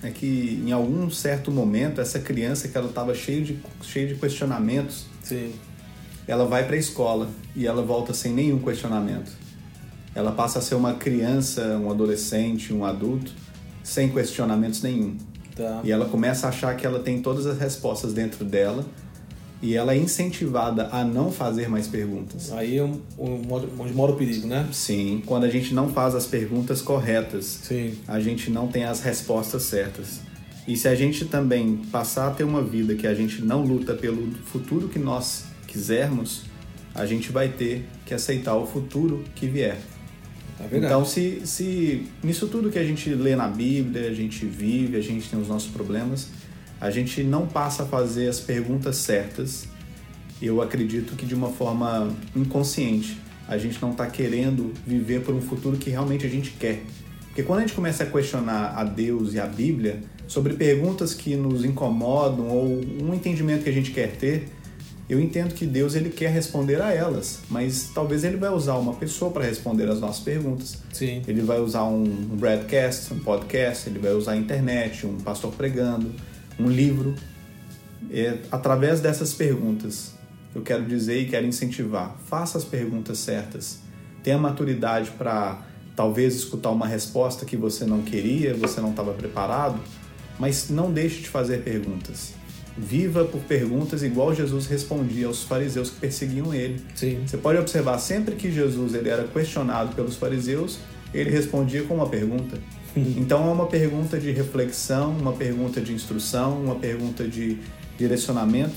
é 0.00 0.10
que 0.10 0.62
em 0.64 0.70
algum 0.70 1.10
certo 1.10 1.50
momento 1.50 2.00
essa 2.00 2.20
criança 2.20 2.68
que 2.68 2.78
ela 2.78 2.88
estava 2.88 3.14
cheia 3.14 3.40
de, 3.40 3.58
cheia 3.82 4.06
de 4.06 4.14
questionamentos, 4.14 5.06
Sim. 5.22 5.52
Ela 6.32 6.46
vai 6.46 6.64
para 6.66 6.76
a 6.76 6.78
escola 6.78 7.28
e 7.54 7.66
ela 7.66 7.82
volta 7.82 8.14
sem 8.14 8.32
nenhum 8.32 8.58
questionamento. 8.58 9.30
Ela 10.14 10.32
passa 10.32 10.58
a 10.58 10.62
ser 10.62 10.74
uma 10.74 10.94
criança, 10.94 11.78
um 11.78 11.90
adolescente, 11.90 12.72
um 12.72 12.84
adulto, 12.84 13.32
sem 13.82 14.08
questionamentos 14.10 14.82
nenhum. 14.82 15.16
Tá. 15.54 15.80
E 15.84 15.92
ela 15.92 16.06
começa 16.06 16.46
a 16.46 16.48
achar 16.48 16.74
que 16.74 16.86
ela 16.86 17.00
tem 17.00 17.20
todas 17.20 17.46
as 17.46 17.58
respostas 17.58 18.14
dentro 18.14 18.44
dela 18.44 18.84
e 19.60 19.74
ela 19.74 19.92
é 19.92 19.96
incentivada 19.98 20.88
a 20.90 21.04
não 21.04 21.30
fazer 21.30 21.68
mais 21.68 21.86
perguntas. 21.86 22.50
Aí 22.50 22.78
é 22.78 22.82
onde 22.82 23.92
mora 23.92 24.12
o 24.12 24.16
perigo, 24.16 24.46
né? 24.46 24.66
Sim, 24.72 25.22
quando 25.26 25.44
a 25.44 25.50
gente 25.50 25.74
não 25.74 25.90
faz 25.90 26.14
as 26.14 26.26
perguntas 26.26 26.80
corretas, 26.80 27.60
Sim. 27.62 27.94
a 28.08 28.18
gente 28.18 28.50
não 28.50 28.68
tem 28.68 28.84
as 28.84 29.00
respostas 29.00 29.64
certas. 29.64 30.20
E 30.66 30.76
se 30.76 30.88
a 30.88 30.94
gente 30.94 31.26
também 31.26 31.76
passar 31.92 32.28
a 32.28 32.30
ter 32.30 32.44
uma 32.44 32.62
vida 32.62 32.94
que 32.94 33.06
a 33.06 33.14
gente 33.14 33.42
não 33.42 33.62
luta 33.62 33.94
pelo 33.94 34.32
futuro 34.46 34.88
que 34.88 34.98
nós 34.98 35.51
quisermos, 35.72 36.42
a 36.94 37.06
gente 37.06 37.32
vai 37.32 37.48
ter 37.48 37.88
que 38.04 38.12
aceitar 38.12 38.54
o 38.54 38.66
futuro 38.66 39.24
que 39.34 39.46
vier. 39.46 39.78
É 40.60 40.76
então, 40.76 41.04
se, 41.04 41.40
se 41.44 42.06
nisso 42.22 42.46
tudo 42.46 42.70
que 42.70 42.78
a 42.78 42.84
gente 42.84 43.10
lê 43.14 43.34
na 43.34 43.48
Bíblia, 43.48 44.08
a 44.08 44.14
gente 44.14 44.44
vive, 44.44 44.96
a 44.96 45.00
gente 45.00 45.28
tem 45.28 45.40
os 45.40 45.48
nossos 45.48 45.70
problemas, 45.70 46.28
a 46.80 46.90
gente 46.90 47.22
não 47.22 47.46
passa 47.46 47.84
a 47.84 47.86
fazer 47.86 48.28
as 48.28 48.38
perguntas 48.38 48.96
certas, 48.96 49.66
eu 50.40 50.60
acredito 50.60 51.16
que 51.16 51.24
de 51.24 51.34
uma 51.34 51.48
forma 51.48 52.14
inconsciente. 52.36 53.18
A 53.48 53.58
gente 53.58 53.80
não 53.80 53.90
está 53.90 54.06
querendo 54.06 54.72
viver 54.86 55.22
por 55.22 55.34
um 55.34 55.40
futuro 55.40 55.76
que 55.76 55.90
realmente 55.90 56.26
a 56.26 56.28
gente 56.28 56.50
quer. 56.50 56.82
Porque 57.26 57.42
quando 57.42 57.60
a 57.60 57.62
gente 57.62 57.74
começa 57.74 58.04
a 58.04 58.06
questionar 58.06 58.74
a 58.76 58.84
Deus 58.84 59.34
e 59.34 59.40
a 59.40 59.46
Bíblia 59.46 60.00
sobre 60.26 60.54
perguntas 60.54 61.14
que 61.14 61.34
nos 61.34 61.64
incomodam 61.64 62.48
ou 62.48 62.80
um 63.02 63.14
entendimento 63.14 63.64
que 63.64 63.70
a 63.70 63.72
gente 63.72 63.90
quer 63.90 64.12
ter, 64.16 64.48
eu 65.12 65.20
entendo 65.20 65.52
que 65.52 65.66
Deus 65.66 65.94
ele 65.94 66.08
quer 66.08 66.30
responder 66.30 66.80
a 66.80 66.90
elas, 66.90 67.40
mas 67.50 67.90
talvez 67.94 68.24
ele 68.24 68.38
vai 68.38 68.48
usar 68.48 68.76
uma 68.76 68.94
pessoa 68.94 69.30
para 69.30 69.44
responder 69.44 69.86
as 69.90 70.00
nossas 70.00 70.24
perguntas. 70.24 70.78
Sim. 70.90 71.20
Ele 71.28 71.42
vai 71.42 71.60
usar 71.60 71.84
um 71.84 72.06
broadcast, 72.06 73.12
um 73.12 73.18
podcast, 73.18 73.90
ele 73.90 73.98
vai 73.98 74.12
usar 74.12 74.32
a 74.32 74.36
internet, 74.36 75.06
um 75.06 75.18
pastor 75.18 75.52
pregando 75.52 76.10
um 76.58 76.66
livro. 76.66 77.14
É, 78.10 78.38
através 78.50 79.00
dessas 79.00 79.34
perguntas, 79.34 80.14
eu 80.54 80.62
quero 80.62 80.86
dizer 80.86 81.20
e 81.20 81.28
quero 81.28 81.46
incentivar: 81.46 82.16
faça 82.26 82.56
as 82.56 82.64
perguntas 82.64 83.18
certas. 83.18 83.80
tenha 84.22 84.38
maturidade 84.38 85.10
para 85.10 85.60
talvez 85.94 86.34
escutar 86.36 86.70
uma 86.70 86.86
resposta 86.86 87.44
que 87.44 87.54
você 87.54 87.84
não 87.84 88.00
queria, 88.00 88.54
você 88.54 88.80
não 88.80 88.90
estava 88.90 89.12
preparado, 89.12 89.78
mas 90.38 90.70
não 90.70 90.90
deixe 90.90 91.20
de 91.20 91.28
fazer 91.28 91.62
perguntas. 91.62 92.32
Viva 92.76 93.24
por 93.24 93.40
perguntas 93.42 94.02
igual 94.02 94.34
Jesus 94.34 94.66
respondia 94.66 95.26
aos 95.26 95.42
fariseus 95.42 95.90
que 95.90 96.00
perseguiam 96.00 96.54
ele. 96.54 96.80
Sim. 96.94 97.20
Você 97.26 97.36
pode 97.36 97.58
observar 97.58 97.98
sempre 97.98 98.34
que 98.34 98.50
Jesus 98.50 98.94
ele 98.94 99.08
era 99.08 99.24
questionado 99.24 99.94
pelos 99.94 100.16
fariseus, 100.16 100.78
ele 101.12 101.30
respondia 101.30 101.82
com 101.82 101.96
uma 101.96 102.08
pergunta. 102.08 102.58
Então 102.94 103.48
é 103.48 103.52
uma 103.52 103.66
pergunta 103.66 104.18
de 104.18 104.30
reflexão, 104.30 105.12
uma 105.12 105.32
pergunta 105.32 105.80
de 105.80 105.92
instrução, 105.92 106.62
uma 106.62 106.74
pergunta 106.74 107.26
de 107.26 107.58
direcionamento. 107.96 108.74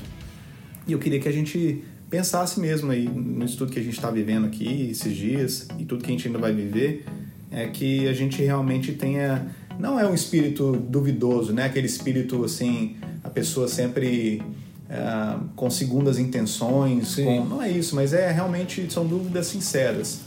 E 0.88 0.94
eu 0.94 1.00
queria 1.00 1.20
que 1.20 1.28
a 1.28 1.32
gente 1.32 1.84
pensasse 2.10 2.60
mesmo 2.60 2.92
aí 2.92 3.08
no 3.10 3.44
estudo 3.44 3.72
que 3.72 3.80
a 3.80 3.84
gente 3.84 3.96
está 3.96 4.10
vivendo 4.10 4.46
aqui 4.46 4.90
esses 4.92 5.16
dias 5.16 5.68
e 5.78 5.86
tudo 5.86 6.04
que 6.04 6.10
a 6.10 6.12
gente 6.12 6.28
ainda 6.28 6.40
vai 6.40 6.54
viver, 6.54 7.06
é 7.52 7.68
que 7.68 8.08
a 8.08 8.14
gente 8.14 8.42
realmente 8.42 8.94
tenha 8.94 9.48
não 9.80 10.00
é 10.00 10.08
um 10.08 10.14
espírito 10.14 10.72
duvidoso, 10.74 11.52
né? 11.52 11.66
Aquele 11.66 11.88
espírito 11.88 12.44
assim, 12.46 12.96
pessoa 13.36 13.68
sempre 13.68 14.42
é, 14.90 15.36
com 15.56 15.70
segundas 15.70 16.18
intenções, 16.18 17.16
com, 17.16 17.46
não 17.46 17.62
é 17.62 17.70
isso, 17.70 17.96
mas 17.96 18.14
é 18.14 18.32
realmente 18.32 18.92
são 18.92 19.06
dúvidas 19.06 19.48
sinceras. 19.48 20.22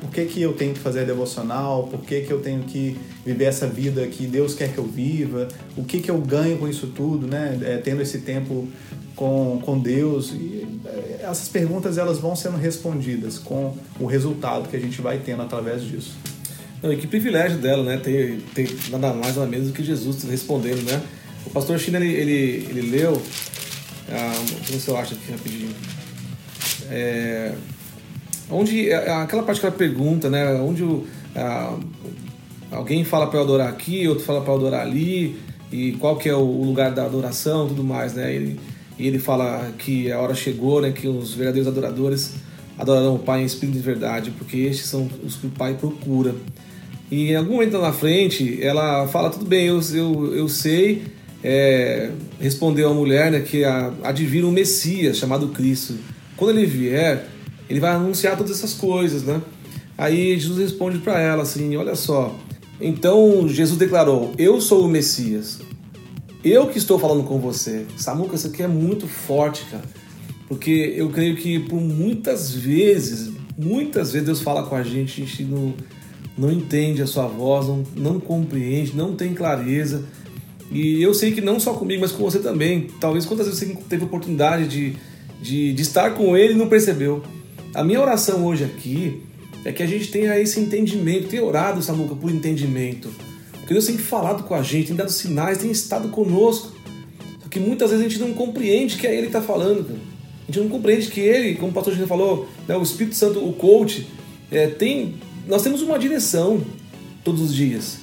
Por 0.00 0.10
que, 0.10 0.24
que 0.24 0.42
eu 0.42 0.52
tenho 0.52 0.74
que 0.74 0.80
fazer 0.80 1.06
devocional? 1.06 1.84
Por 1.84 2.00
que, 2.00 2.22
que 2.22 2.32
eu 2.32 2.40
tenho 2.40 2.62
que 2.64 2.98
viver 3.24 3.44
essa 3.44 3.66
vida 3.66 4.06
que 4.06 4.26
Deus 4.26 4.54
quer 4.54 4.72
que 4.72 4.78
eu 4.78 4.84
viva? 4.84 5.48
O 5.76 5.84
que, 5.84 6.00
que 6.00 6.10
eu 6.10 6.18
ganho 6.18 6.58
com 6.58 6.68
isso 6.68 6.88
tudo, 6.88 7.26
né? 7.26 7.58
É, 7.62 7.76
tendo 7.78 8.02
esse 8.02 8.18
tempo 8.18 8.68
com, 9.16 9.60
com 9.64 9.78
Deus. 9.78 10.30
E 10.32 10.66
é, 10.84 11.20
essas 11.22 11.48
perguntas 11.48 11.96
elas 11.96 12.18
vão 12.18 12.36
sendo 12.36 12.56
respondidas 12.56 13.38
com 13.38 13.76
o 13.98 14.04
resultado 14.04 14.68
que 14.68 14.76
a 14.76 14.80
gente 14.80 15.00
vai 15.00 15.18
tendo 15.18 15.42
através 15.42 15.82
disso. 15.82 16.14
Não, 16.82 16.92
e 16.92 16.96
que 16.96 17.06
privilégio 17.06 17.56
dela, 17.58 17.82
né? 17.82 17.96
Ter, 17.96 18.42
ter 18.54 18.68
nada 18.90 19.14
mais 19.14 19.36
nada 19.36 19.48
menos 19.48 19.68
do 19.68 19.72
que 19.72 19.82
Jesus 19.82 20.22
respondendo, 20.24 20.82
né? 20.82 21.02
O 21.46 21.50
pastor 21.50 21.78
China, 21.78 21.98
ele, 21.98 22.12
ele, 22.12 22.66
ele 22.70 22.90
leu, 22.90 23.22
ah, 24.10 24.44
sei 24.64 24.78
se 24.78 24.88
eu 24.88 24.96
acho 24.96 25.14
aqui 25.14 25.30
rapidinho, 25.30 25.70
é, 26.90 27.54
onde 28.50 28.90
é, 28.90 29.10
aquela 29.12 29.42
parte 29.42 29.60
que 29.60 29.66
ela 29.66 29.74
pergunta, 29.74 30.28
né? 30.28 30.54
Onde 30.54 30.82
o, 30.82 31.06
ah, 31.34 31.76
alguém 32.70 33.04
fala 33.04 33.26
para 33.26 33.38
eu 33.38 33.44
adorar 33.44 33.68
aqui, 33.68 34.06
outro 34.08 34.24
fala 34.24 34.40
para 34.40 34.52
eu 34.52 34.56
adorar 34.56 34.80
ali, 34.82 35.38
e 35.70 35.92
qual 35.92 36.16
que 36.16 36.28
é 36.28 36.34
o 36.34 36.62
lugar 36.62 36.92
da 36.92 37.04
adoração, 37.04 37.68
tudo 37.68 37.82
mais, 37.82 38.14
né? 38.14 38.34
Ele, 38.34 38.60
e 38.98 39.06
ele 39.06 39.18
fala 39.18 39.72
que 39.78 40.10
a 40.10 40.20
hora 40.20 40.34
chegou, 40.34 40.80
né? 40.80 40.92
Que 40.92 41.08
os 41.08 41.34
verdadeiros 41.34 41.68
adoradores 41.68 42.34
adorarão 42.78 43.16
o 43.16 43.18
Pai 43.18 43.42
em 43.42 43.44
espírito 43.44 43.76
de 43.76 43.82
verdade, 43.82 44.30
porque 44.32 44.56
estes 44.58 44.86
são 44.86 45.08
os 45.24 45.36
que 45.36 45.46
o 45.46 45.50
Pai 45.50 45.74
procura. 45.74 46.34
E 47.10 47.30
em 47.30 47.36
algum 47.36 47.54
momento 47.54 47.76
lá 47.78 47.88
na 47.88 47.92
frente, 47.92 48.62
ela 48.62 49.06
fala: 49.08 49.30
tudo 49.30 49.44
bem, 49.44 49.66
eu, 49.66 49.80
eu, 49.92 50.34
eu 50.34 50.48
sei. 50.48 51.02
É, 51.46 52.10
respondeu 52.40 52.88
a 52.88 52.94
mulher 52.94 53.30
né, 53.30 53.40
que 53.40 53.62
advira 54.02 54.46
um 54.46 54.50
Messias 54.50 55.18
chamado 55.18 55.48
Cristo. 55.48 55.94
Quando 56.38 56.56
ele 56.56 56.66
vier, 56.66 57.26
ele 57.68 57.78
vai 57.78 57.92
anunciar 57.92 58.34
todas 58.34 58.56
essas 58.56 58.72
coisas, 58.72 59.22
né? 59.22 59.42
Aí 59.96 60.38
Jesus 60.38 60.58
responde 60.58 60.98
para 60.98 61.20
ela 61.20 61.42
assim: 61.42 61.76
olha 61.76 61.94
só. 61.94 62.34
Então 62.80 63.46
Jesus 63.46 63.78
declarou: 63.78 64.32
Eu 64.38 64.58
sou 64.60 64.86
o 64.86 64.88
Messias. 64.88 65.60
Eu 66.42 66.66
que 66.68 66.78
estou 66.78 66.98
falando 66.98 67.24
com 67.24 67.38
você. 67.38 67.86
Samuca, 67.96 68.36
isso 68.36 68.46
aqui 68.46 68.62
é 68.62 68.68
muito 68.68 69.06
forte, 69.06 69.64
cara. 69.70 69.84
Porque 70.48 70.94
eu 70.96 71.10
creio 71.10 71.36
que 71.36 71.58
por 71.58 71.80
muitas 71.80 72.52
vezes, 72.52 73.32
muitas 73.56 74.12
vezes 74.12 74.26
Deus 74.26 74.40
fala 74.40 74.64
com 74.64 74.74
a 74.74 74.82
gente, 74.82 75.22
a 75.22 75.26
gente 75.26 75.42
não 75.44 75.74
não 76.36 76.50
entende 76.50 77.00
a 77.00 77.06
sua 77.06 77.28
voz, 77.28 77.68
não, 77.68 77.84
não 77.96 78.20
compreende, 78.20 78.96
não 78.96 79.14
tem 79.14 79.32
clareza. 79.34 80.04
E 80.74 81.00
eu 81.00 81.14
sei 81.14 81.30
que 81.30 81.40
não 81.40 81.60
só 81.60 81.72
comigo, 81.72 82.00
mas 82.00 82.10
com 82.10 82.24
você 82.24 82.40
também. 82.40 82.88
Talvez 83.00 83.24
quantas 83.24 83.46
vezes 83.46 83.60
você 83.60 83.78
teve 83.88 84.04
oportunidade 84.04 84.66
de, 84.66 84.96
de, 85.40 85.72
de 85.72 85.82
estar 85.82 86.10
com 86.10 86.36
ele 86.36 86.54
e 86.54 86.56
não 86.56 86.68
percebeu. 86.68 87.22
A 87.72 87.84
minha 87.84 88.00
oração 88.00 88.44
hoje 88.44 88.64
aqui 88.64 89.22
é 89.64 89.72
que 89.72 89.84
a 89.84 89.86
gente 89.86 90.10
tenha 90.10 90.38
esse 90.38 90.58
entendimento, 90.58 91.28
tenha 91.28 91.44
orado, 91.44 91.80
Samuca, 91.80 92.16
por 92.16 92.28
entendimento. 92.28 93.08
Porque 93.52 93.72
Deus 93.72 93.86
tem 93.86 93.96
falado 93.96 94.42
com 94.42 94.54
a 94.54 94.62
gente, 94.62 94.88
tem 94.88 94.96
dado 94.96 95.12
sinais, 95.12 95.58
tem 95.58 95.70
estado 95.70 96.08
conosco. 96.08 96.72
Só 97.40 97.48
que 97.48 97.60
muitas 97.60 97.90
vezes 97.90 98.04
a 98.04 98.08
gente 98.08 98.20
não 98.20 98.34
compreende 98.34 98.96
que 98.96 99.06
é 99.06 99.12
Ele 99.12 99.22
que 99.22 99.26
está 99.28 99.40
falando. 99.40 99.96
A 100.42 100.46
gente 100.46 100.60
não 100.60 100.68
compreende 100.68 101.06
que 101.06 101.20
Ele, 101.20 101.54
como 101.54 101.70
o 101.70 101.72
pastor 101.72 101.94
Gino 101.94 102.08
falou, 102.08 102.48
né, 102.66 102.76
o 102.76 102.82
Espírito 102.82 103.14
Santo, 103.14 103.38
o 103.38 103.52
coach, 103.52 104.06
é, 104.50 104.66
tem 104.66 105.14
nós 105.46 105.62
temos 105.62 105.82
uma 105.82 105.98
direção 105.98 106.62
todos 107.22 107.40
os 107.40 107.54
dias. 107.54 107.98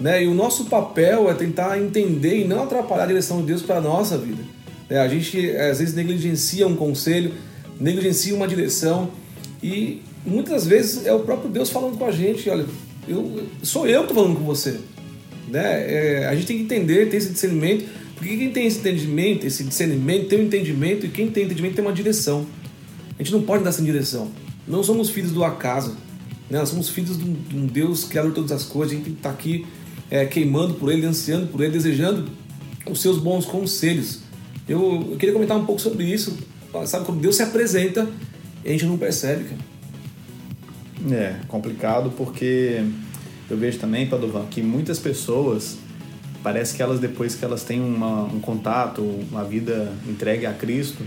Né? 0.00 0.24
E 0.24 0.28
o 0.28 0.34
nosso 0.34 0.66
papel 0.66 1.30
é 1.30 1.34
tentar 1.34 1.78
entender 1.78 2.40
e 2.40 2.44
não 2.44 2.62
atrapalhar 2.62 3.04
a 3.04 3.06
direção 3.06 3.40
de 3.40 3.46
Deus 3.46 3.62
para 3.62 3.78
a 3.78 3.80
nossa 3.80 4.16
vida. 4.16 4.42
É, 4.88 4.98
a 4.98 5.08
gente 5.08 5.50
às 5.56 5.78
vezes 5.78 5.94
negligencia 5.94 6.66
um 6.66 6.76
conselho, 6.76 7.32
negligencia 7.78 8.34
uma 8.34 8.48
direção 8.48 9.10
e 9.62 10.02
muitas 10.24 10.66
vezes 10.66 11.04
é 11.04 11.12
o 11.12 11.20
próprio 11.20 11.50
Deus 11.50 11.70
falando 11.70 11.98
com 11.98 12.04
a 12.04 12.10
gente: 12.10 12.48
olha, 12.48 12.64
eu, 13.06 13.42
sou 13.62 13.86
eu 13.86 14.04
que 14.04 14.10
estou 14.10 14.22
falando 14.22 14.38
com 14.38 14.44
você. 14.44 14.78
Né? 15.48 15.62
É, 15.62 16.26
a 16.26 16.34
gente 16.34 16.46
tem 16.46 16.56
que 16.58 16.62
entender, 16.62 17.08
ter 17.08 17.16
esse 17.16 17.30
discernimento, 17.30 17.86
porque 18.14 18.36
quem 18.36 18.50
tem 18.50 18.66
esse 18.66 18.78
entendimento, 18.78 19.46
esse 19.46 19.64
discernimento, 19.64 20.28
tem 20.28 20.40
um 20.40 20.44
entendimento 20.44 21.06
e 21.06 21.08
quem 21.08 21.30
tem 21.30 21.44
entendimento 21.44 21.74
tem 21.74 21.84
uma 21.84 21.92
direção. 21.92 22.46
A 23.18 23.22
gente 23.22 23.32
não 23.32 23.42
pode 23.42 23.64
dar 23.64 23.72
sem 23.72 23.84
direção. 23.84 24.30
Não 24.66 24.82
somos 24.82 25.10
filhos 25.10 25.32
do 25.32 25.42
acaso. 25.42 25.96
Né? 26.48 26.58
Nós 26.58 26.68
somos 26.68 26.88
filhos 26.88 27.18
de 27.18 27.24
um, 27.24 27.32
de 27.32 27.56
um 27.56 27.66
Deus 27.66 28.04
criador 28.04 28.30
de 28.30 28.36
todas 28.36 28.52
as 28.52 28.64
coisas, 28.64 28.92
a 28.92 28.96
gente 28.96 29.04
tem 29.04 29.14
que 29.14 29.20
estar 29.20 29.30
tá 29.30 29.34
aqui 29.34 29.66
é, 30.10 30.24
queimando 30.26 30.74
por 30.74 30.92
Ele, 30.92 31.06
ansiando 31.06 31.46
por 31.46 31.60
Ele, 31.60 31.72
desejando 31.72 32.30
os 32.88 33.00
seus 33.00 33.18
bons 33.18 33.44
conselhos. 33.44 34.20
Eu, 34.68 35.08
eu, 35.10 35.16
queria 35.16 35.32
comentar 35.32 35.56
um 35.56 35.64
pouco 35.64 35.80
sobre 35.80 36.04
isso. 36.04 36.36
Sabe, 36.86 37.06
quando 37.06 37.20
Deus 37.20 37.36
se 37.36 37.42
apresenta 37.42 38.08
a 38.64 38.72
gente 38.72 38.86
não 38.86 38.98
percebe, 38.98 39.44
cara. 39.44 41.14
É, 41.14 41.36
complicado 41.46 42.12
porque 42.16 42.82
eu 43.48 43.56
vejo 43.56 43.78
também, 43.78 44.06
Padovan, 44.08 44.46
que 44.46 44.60
muitas 44.60 44.98
pessoas 44.98 45.78
parece 46.42 46.74
que 46.74 46.82
elas 46.82 46.98
depois 46.98 47.34
que 47.34 47.44
elas 47.44 47.62
têm 47.62 47.80
uma, 47.80 48.24
um 48.24 48.40
contato, 48.40 49.02
uma 49.30 49.44
vida 49.44 49.92
entregue 50.08 50.44
a 50.44 50.52
Cristo, 50.52 51.02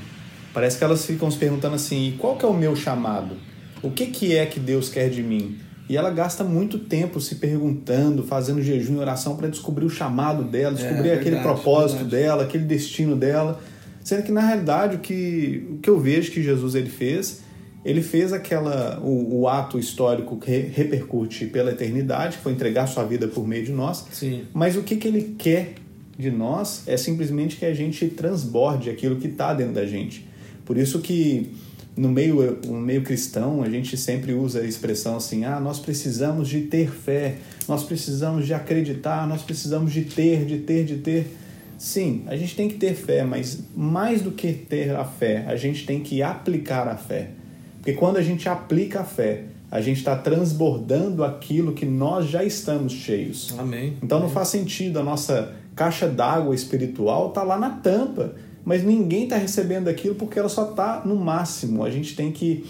parece 0.53 0.77
que 0.77 0.83
elas 0.83 1.05
ficam 1.05 1.29
se 1.29 1.37
perguntando 1.37 1.75
assim, 1.75 2.15
qual 2.17 2.37
que 2.37 2.45
é 2.45 2.47
o 2.47 2.53
meu 2.53 2.75
chamado? 2.75 3.35
O 3.81 3.91
que, 3.91 4.07
que 4.07 4.35
é 4.35 4.45
que 4.45 4.59
Deus 4.59 4.89
quer 4.89 5.09
de 5.09 5.21
mim? 5.21 5.57
E 5.91 5.97
ela 5.97 6.09
gasta 6.09 6.41
muito 6.41 6.79
tempo 6.79 7.19
se 7.19 7.35
perguntando, 7.35 8.23
fazendo 8.23 8.61
jejum 8.61 8.95
e 8.95 8.99
oração 8.99 9.35
para 9.35 9.49
descobrir 9.49 9.83
o 9.83 9.89
chamado 9.89 10.41
dela, 10.41 10.73
descobrir 10.73 11.09
é, 11.09 11.15
aquele 11.15 11.35
verdade, 11.35 11.43
propósito 11.43 11.99
verdade. 12.03 12.23
dela, 12.23 12.43
aquele 12.43 12.63
destino 12.63 13.13
dela. 13.13 13.59
Sendo 14.01 14.23
que 14.23 14.31
na 14.31 14.39
realidade 14.39 14.95
o 14.95 14.99
que, 14.99 15.67
o 15.69 15.77
que 15.79 15.89
eu 15.89 15.99
vejo 15.99 16.31
que 16.31 16.41
Jesus 16.41 16.75
ele 16.75 16.89
fez, 16.89 17.41
ele 17.83 18.01
fez 18.01 18.31
aquela 18.31 19.01
o, 19.03 19.41
o 19.41 19.49
ato 19.49 19.77
histórico 19.77 20.37
que 20.37 20.49
repercute 20.49 21.47
pela 21.47 21.71
eternidade, 21.71 22.37
que 22.37 22.43
foi 22.43 22.53
entregar 22.53 22.87
sua 22.87 23.03
vida 23.03 23.27
por 23.27 23.45
meio 23.45 23.65
de 23.65 23.73
nós. 23.73 24.05
Sim. 24.13 24.43
Mas 24.53 24.77
o 24.77 24.83
que, 24.83 24.95
que 24.95 25.09
ele 25.09 25.35
quer 25.37 25.73
de 26.17 26.31
nós 26.31 26.83
é 26.87 26.95
simplesmente 26.95 27.57
que 27.57 27.65
a 27.65 27.73
gente 27.73 28.07
transborde 28.07 28.89
aquilo 28.89 29.17
que 29.17 29.27
está 29.27 29.53
dentro 29.53 29.73
da 29.73 29.85
gente. 29.85 30.25
Por 30.63 30.77
isso 30.77 30.99
que 30.99 31.51
no 31.95 32.09
meio, 32.09 32.59
no 32.65 32.79
meio 32.79 33.03
cristão, 33.03 33.61
a 33.61 33.69
gente 33.69 33.97
sempre 33.97 34.33
usa 34.33 34.61
a 34.61 34.65
expressão 34.65 35.17
assim: 35.17 35.43
ah, 35.43 35.59
nós 35.59 35.79
precisamos 35.79 36.47
de 36.47 36.61
ter 36.61 36.89
fé, 36.89 37.35
nós 37.67 37.83
precisamos 37.83 38.45
de 38.45 38.53
acreditar, 38.53 39.27
nós 39.27 39.41
precisamos 39.41 39.91
de 39.91 40.03
ter, 40.03 40.45
de 40.45 40.59
ter, 40.59 40.85
de 40.85 40.97
ter. 40.97 41.37
Sim, 41.77 42.23
a 42.27 42.35
gente 42.35 42.55
tem 42.55 42.69
que 42.69 42.75
ter 42.75 42.93
fé, 42.93 43.23
mas 43.23 43.59
mais 43.75 44.21
do 44.21 44.31
que 44.31 44.53
ter 44.53 44.95
a 44.95 45.03
fé, 45.03 45.43
a 45.47 45.55
gente 45.55 45.85
tem 45.85 45.99
que 45.99 46.21
aplicar 46.21 46.87
a 46.87 46.95
fé. 46.95 47.29
Porque 47.77 47.93
quando 47.93 48.17
a 48.17 48.21
gente 48.21 48.47
aplica 48.47 49.01
a 49.01 49.03
fé, 49.03 49.45
a 49.71 49.81
gente 49.81 49.97
está 49.97 50.15
transbordando 50.15 51.23
aquilo 51.23 51.73
que 51.73 51.85
nós 51.85 52.27
já 52.27 52.43
estamos 52.43 52.93
cheios. 52.93 53.55
Amém. 53.57 53.97
Então 54.03 54.19
Amém. 54.19 54.27
não 54.27 54.33
faz 54.33 54.49
sentido 54.49 54.99
a 54.99 55.03
nossa 55.03 55.55
caixa 55.75 56.07
d'água 56.07 56.53
espiritual 56.53 57.31
tá 57.31 57.41
lá 57.41 57.57
na 57.57 57.69
tampa 57.69 58.35
mas 58.63 58.83
ninguém 58.83 59.23
está 59.23 59.37
recebendo 59.37 59.87
aquilo 59.87 60.15
porque 60.15 60.37
ela 60.37 60.49
só 60.49 60.69
está 60.69 61.01
no 61.05 61.15
máximo. 61.15 61.83
A 61.83 61.89
gente 61.89 62.15
tem 62.15 62.31
que 62.31 62.65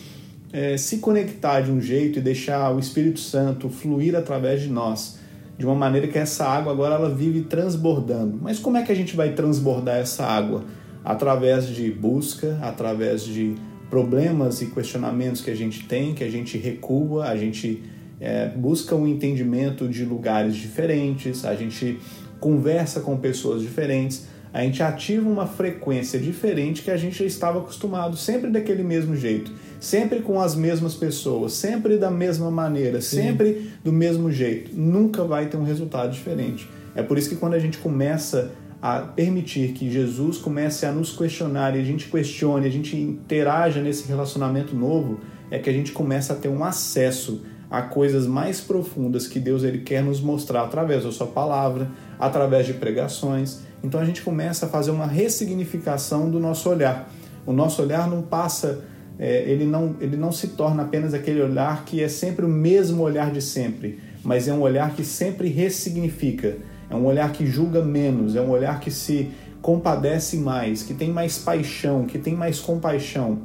é, 0.54 0.78
se 0.78 0.98
conectar 0.98 1.62
de 1.62 1.72
um 1.72 1.82
jeito 1.82 2.20
e 2.20 2.22
deixar 2.22 2.74
o 2.74 2.80
Espírito 2.80 3.20
Santo 3.20 3.70
fluir 3.70 4.16
através 4.16 4.62
de 4.62 4.70
nós, 4.70 5.20
de 5.58 5.66
uma 5.66 5.76
maneira 5.76 6.08
que 6.08 6.18
essa 6.18 6.46
água 6.46 6.72
agora 6.72 6.96
ela 6.96 7.10
vive 7.10 7.42
transbordando. 7.42 8.40
Mas 8.42 8.60
como 8.60 8.78
é 8.78 8.84
que 8.84 8.92
a 8.92 8.96
gente 8.96 9.16
vai 9.16 9.34
transbordar 9.34 9.98
essa 9.98 10.26
água? 10.26 10.64
Através 11.04 11.68
de 11.68 11.92
busca, 11.92 12.60
através 12.62 13.24
de 13.24 13.56
problemas 13.90 14.62
e 14.62 14.68
questionamentos 14.68 15.42
que 15.42 15.52
a 15.52 15.56
gente 15.56 15.86
tem, 15.86 16.14
que 16.14 16.24
a 16.24 16.30
gente 16.30 16.58
recua, 16.58 17.26
a 17.26 17.36
gente 17.36 17.84
é, 18.20 18.48
busca 18.48 18.96
um 18.96 19.08
entendimento 19.08 19.88
de 19.88 20.06
lugares 20.06 20.56
diferentes, 20.56 21.44
a 21.44 21.56
gente 21.56 22.00
conversa 22.40 23.02
com 23.02 23.18
pessoas 23.18 23.62
diferentes 23.62 24.28
a 24.54 24.62
gente 24.64 24.84
ativa 24.84 25.30
uma 25.30 25.48
frequência 25.48 26.20
diferente 26.20 26.82
que 26.82 26.92
a 26.92 26.98
gente 26.98 27.20
já 27.20 27.26
estava 27.26 27.60
acostumado, 27.60 28.18
sempre 28.18 28.50
daquele 28.50 28.84
mesmo 28.84 29.16
jeito, 29.16 29.52
sempre 29.80 30.20
com 30.20 30.42
as 30.42 30.56
mesmas 30.56 30.94
pessoas, 30.94 31.54
sempre 31.54 31.98
da 31.98 32.12
mesma 32.12 32.52
maneira, 32.52 33.00
Sim. 33.02 33.22
sempre 33.22 33.72
do 33.84 33.94
mesmo 33.94 34.32
jeito. 34.32 34.72
Nunca 34.76 35.24
vai 35.24 35.46
ter 35.48 35.58
um 35.58 35.64
resultado 35.64 36.12
diferente. 36.12 36.70
É 36.94 37.02
por 37.02 37.18
isso 37.18 37.30
que 37.30 37.36
quando 37.36 37.54
a 37.54 37.60
gente 37.60 37.78
começa 37.78 38.52
a 38.82 39.00
permitir 39.00 39.74
que 39.74 39.90
Jesus 39.90 40.38
comece 40.38 40.86
a 40.86 40.92
nos 40.92 41.16
questionar 41.16 41.76
e 41.76 41.80
a 41.80 41.84
gente 41.84 42.10
questione, 42.10 42.68
a 42.68 42.72
gente 42.72 42.98
interaja 42.98 43.82
nesse 43.82 44.08
relacionamento 44.08 44.76
novo, 44.76 45.20
é 45.50 45.60
que 45.60 45.70
a 45.70 45.74
gente 45.74 45.92
começa 45.92 46.34
a 46.34 46.36
ter 46.36 46.50
um 46.50 46.64
acesso 46.64 47.42
a 47.70 47.82
coisas 47.82 48.28
mais 48.28 48.60
profundas 48.60 49.28
que 49.28 49.40
Deus 49.40 49.64
ele 49.64 49.78
quer 49.78 50.04
nos 50.04 50.20
mostrar 50.20 50.64
através 50.64 51.06
da 51.06 51.12
sua 51.12 51.28
palavra, 51.28 51.90
através 52.20 52.66
de 52.66 52.74
pregações. 52.74 53.62
Então 53.84 54.00
a 54.00 54.06
gente 54.06 54.22
começa 54.22 54.66
a 54.66 54.70
fazer 54.70 54.92
uma 54.92 55.08
ressignificação 55.08 56.30
do 56.30 56.40
nosso 56.40 56.70
olhar. 56.70 57.12
O 57.46 57.52
nosso 57.52 57.82
olhar 57.82 58.08
não 58.08 58.22
passa, 58.22 58.84
é, 59.18 59.44
ele, 59.50 59.66
não, 59.66 59.96
ele 60.00 60.16
não 60.16 60.32
se 60.32 60.50
torna 60.50 60.84
apenas 60.84 61.14
aquele 61.14 61.42
olhar 61.42 61.84
que 61.86 62.02
é 62.02 62.08
sempre 62.08 62.46
o 62.46 62.50
mesmo 62.50 63.02
olhar 63.02 63.32
de 63.32 63.42
sempre, 63.42 64.00
mas 64.24 64.48
é 64.48 64.54
um 64.54 64.62
olhar 64.62 64.94
que 64.94 65.04
sempre 65.04 65.50
ressignifica. 65.50 66.58
É 66.90 66.96
um 66.96 67.06
olhar 67.06 67.32
que 67.32 67.46
julga 67.46 67.82
menos, 67.82 68.36
é 68.36 68.42
um 68.42 68.50
olhar 68.50 68.80
que 68.80 68.92
se 68.92 69.32
compadece 69.62 70.38
mais, 70.38 70.84
que 70.84 70.94
tem 70.94 71.12
mais 71.12 71.38
paixão, 71.38 72.06
que 72.06 72.18
tem 72.18 72.36
mais 72.36 72.60
compaixão, 72.60 73.44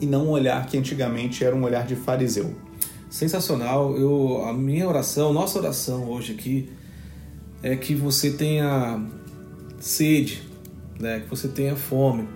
e 0.00 0.06
não 0.06 0.26
um 0.26 0.30
olhar 0.30 0.64
que 0.66 0.78
antigamente 0.78 1.44
era 1.44 1.54
um 1.54 1.62
olhar 1.62 1.84
de 1.86 1.94
fariseu 1.94 2.54
sensacional. 3.10 3.96
Eu, 3.96 4.44
a 4.44 4.52
minha 4.52 4.88
oração, 4.88 5.32
nossa 5.32 5.58
oração 5.58 6.10
hoje 6.10 6.32
aqui 6.32 6.68
é 7.62 7.76
que 7.76 7.94
você 7.94 8.32
tenha 8.32 9.00
sede, 9.80 10.42
né? 10.98 11.20
que 11.20 11.28
você 11.28 11.48
tenha 11.48 11.76
fome. 11.76 12.28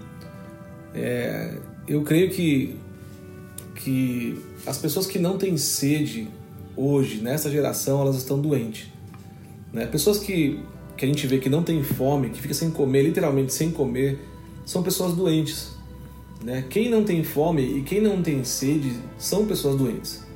É, 0.95 1.57
eu 1.87 2.03
creio 2.03 2.31
que, 2.31 2.77
que 3.75 4.39
as 4.67 4.79
pessoas 4.79 5.07
que 5.07 5.19
não 5.19 5.39
têm 5.39 5.57
sede 5.57 6.29
hoje, 6.77 7.21
nessa 7.21 7.51
geração, 7.51 8.01
elas 8.01 8.17
estão 8.17 8.41
doentes. 8.41 8.89
Né? 9.73 9.87
Pessoas 9.87 10.19
que, 10.19 10.61
que 10.97 11.05
a 11.05 11.09
gente 11.09 11.27
vê 11.27 11.39
que 11.39 11.49
não 11.49 11.63
tem 11.63 11.83
fome, 11.83 12.31
que 12.31 12.41
fica 12.41 12.55
sem 12.55 12.71
comer, 12.71 13.03
literalmente 13.03 13.53
sem 13.53 13.71
comer, 13.71 14.19
são 14.65 14.83
pessoas 14.83 15.15
doentes. 15.15 15.71
Né? 16.45 16.65
Quem 16.69 16.89
não 16.89 17.05
tem 17.05 17.25
fome 17.25 17.79
e 17.79 17.83
quem 17.83 18.01
não 18.01 18.23
tem 18.23 18.45
sede 18.45 18.93
são 19.19 19.47
pessoas 19.47 19.77
doentes 19.77 20.29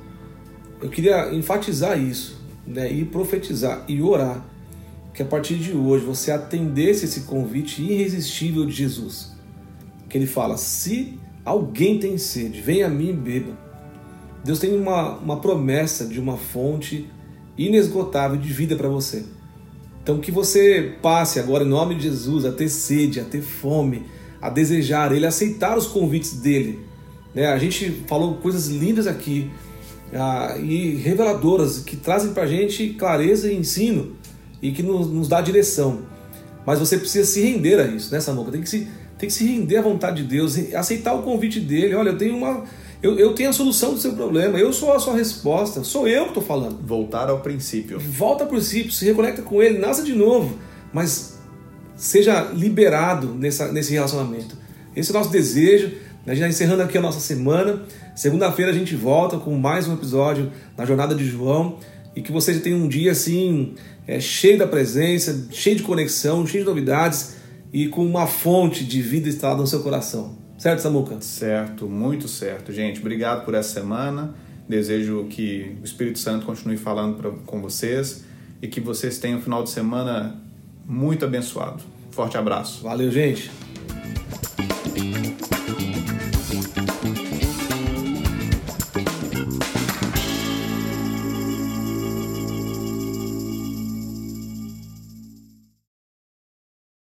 eu 0.83 0.89
queria 0.89 1.33
enfatizar 1.33 1.97
isso, 1.97 2.37
né, 2.67 2.91
e 2.91 3.05
profetizar 3.05 3.85
e 3.87 4.01
orar 4.01 4.45
que 5.13 5.21
a 5.21 5.25
partir 5.25 5.55
de 5.55 5.73
hoje 5.73 6.03
você 6.03 6.31
atendesse 6.31 7.05
esse 7.05 7.21
convite 7.21 7.81
irresistível 7.81 8.65
de 8.65 8.71
Jesus. 8.71 9.31
Que 10.09 10.17
ele 10.17 10.25
fala: 10.25 10.57
se 10.57 11.19
alguém 11.45 11.99
tem 11.99 12.17
sede, 12.17 12.61
venha 12.61 12.87
a 12.87 12.89
mim 12.89 13.09
e 13.09 13.13
beba. 13.13 13.57
Deus 14.43 14.59
tem 14.59 14.75
uma, 14.75 15.17
uma 15.17 15.39
promessa 15.39 16.05
de 16.05 16.19
uma 16.19 16.35
fonte 16.35 17.07
inesgotável 17.57 18.37
de 18.37 18.51
vida 18.51 18.75
para 18.75 18.89
você. 18.89 19.23
Então 20.01 20.19
que 20.19 20.31
você 20.31 20.95
passe 21.01 21.39
agora 21.39 21.63
em 21.63 21.69
nome 21.69 21.95
de 21.95 22.03
Jesus 22.03 22.43
a 22.43 22.51
ter 22.51 22.67
sede, 22.67 23.21
a 23.21 23.23
ter 23.23 23.41
fome, 23.41 24.03
a 24.41 24.49
desejar 24.49 25.13
Ele, 25.13 25.25
a 25.25 25.29
aceitar 25.29 25.77
os 25.77 25.87
convites 25.87 26.33
dele. 26.33 26.79
Né? 27.33 27.45
A 27.45 27.57
gente 27.57 27.89
falou 28.07 28.35
coisas 28.35 28.67
lindas 28.67 29.07
aqui 29.07 29.49
ah, 30.13 30.57
e 30.59 30.95
reveladoras 30.95 31.79
que 31.79 31.95
trazem 31.95 32.33
para 32.33 32.43
a 32.43 32.47
gente 32.47 32.89
clareza 32.89 33.49
e 33.49 33.55
ensino 33.55 34.22
e 34.63 34.71
que 34.71 34.81
nos, 34.81 35.07
nos, 35.09 35.27
dá 35.27 35.41
direção. 35.41 35.99
Mas 36.65 36.79
você 36.79 36.97
precisa 36.97 37.29
se 37.29 37.41
render 37.41 37.77
a 37.81 37.85
isso, 37.85 38.11
né, 38.13 38.21
Samuca? 38.21 38.49
Tem 38.49 38.61
que 38.61 38.69
se, 38.69 38.87
tem 39.19 39.27
que 39.27 39.33
se 39.33 39.45
render 39.45 39.75
à 39.75 39.81
vontade 39.81 40.23
de 40.23 40.29
Deus, 40.29 40.57
aceitar 40.73 41.13
o 41.13 41.21
convite 41.21 41.59
dele. 41.59 41.93
Olha, 41.93 42.09
eu 42.09 42.17
tenho 42.17 42.37
uma. 42.37 42.63
Eu, 43.01 43.19
eu 43.19 43.35
tenho 43.35 43.49
a 43.49 43.53
solução 43.53 43.93
do 43.93 43.99
seu 43.99 44.13
problema, 44.13 44.57
eu 44.57 44.71
sou 44.71 44.93
a 44.93 44.99
sua 44.99 45.13
resposta, 45.15 45.83
sou 45.83 46.07
eu 46.07 46.23
que 46.23 46.29
estou 46.29 46.41
falando. 46.43 46.79
Voltar 46.87 47.29
ao 47.29 47.41
princípio. 47.41 47.99
Volta 47.99 48.45
ao 48.45 48.49
princípio, 48.49 48.93
se 48.93 49.03
reconecta 49.03 49.41
com 49.41 49.61
ele, 49.61 49.77
nasça 49.77 50.01
de 50.01 50.13
novo, 50.13 50.57
mas 50.93 51.37
seja 51.97 52.43
liberado 52.53 53.33
nessa, 53.35 53.69
nesse 53.69 53.91
relacionamento. 53.91 54.55
Esse 54.95 55.11
é 55.11 55.13
o 55.13 55.17
nosso 55.17 55.29
desejo. 55.29 55.91
A 56.25 56.29
gente 56.29 56.37
está 56.37 56.47
encerrando 56.47 56.83
aqui 56.83 56.97
a 56.97 57.01
nossa 57.01 57.19
semana. 57.19 57.81
Segunda-feira 58.15 58.71
a 58.71 58.73
gente 58.73 58.95
volta 58.95 59.37
com 59.37 59.53
mais 59.57 59.89
um 59.89 59.93
episódio 59.95 60.49
na 60.77 60.85
Jornada 60.85 61.13
de 61.13 61.25
João. 61.25 61.79
E 62.15 62.21
que 62.21 62.31
você 62.31 62.59
tenha 62.59 62.75
um 62.75 62.87
dia 62.87 63.11
assim, 63.11 63.73
é, 64.07 64.19
cheio 64.19 64.57
da 64.57 64.67
presença, 64.67 65.47
cheio 65.51 65.75
de 65.75 65.83
conexão, 65.83 66.45
cheio 66.45 66.63
de 66.63 66.69
novidades 66.69 67.37
e 67.71 67.87
com 67.87 68.05
uma 68.05 68.27
fonte 68.27 68.83
de 68.83 69.01
vida 69.01 69.27
instalada 69.27 69.61
no 69.61 69.67
seu 69.67 69.81
coração. 69.81 70.37
Certo, 70.57 70.81
Samuca? 70.81 71.19
Certo, 71.21 71.87
muito 71.87 72.27
certo. 72.27 72.71
Gente, 72.71 72.99
obrigado 72.99 73.43
por 73.43 73.55
essa 73.55 73.73
semana. 73.73 74.35
Desejo 74.69 75.25
que 75.29 75.75
o 75.81 75.83
Espírito 75.83 76.19
Santo 76.19 76.45
continue 76.45 76.77
falando 76.77 77.17
pra, 77.17 77.31
com 77.31 77.61
vocês 77.61 78.23
e 78.61 78.67
que 78.67 78.79
vocês 78.79 79.17
tenham 79.17 79.39
um 79.39 79.41
final 79.41 79.63
de 79.63 79.71
semana 79.71 80.39
muito 80.85 81.25
abençoado. 81.25 81.83
Forte 82.11 82.37
abraço. 82.37 82.83
Valeu, 82.83 83.11
gente. 83.11 83.51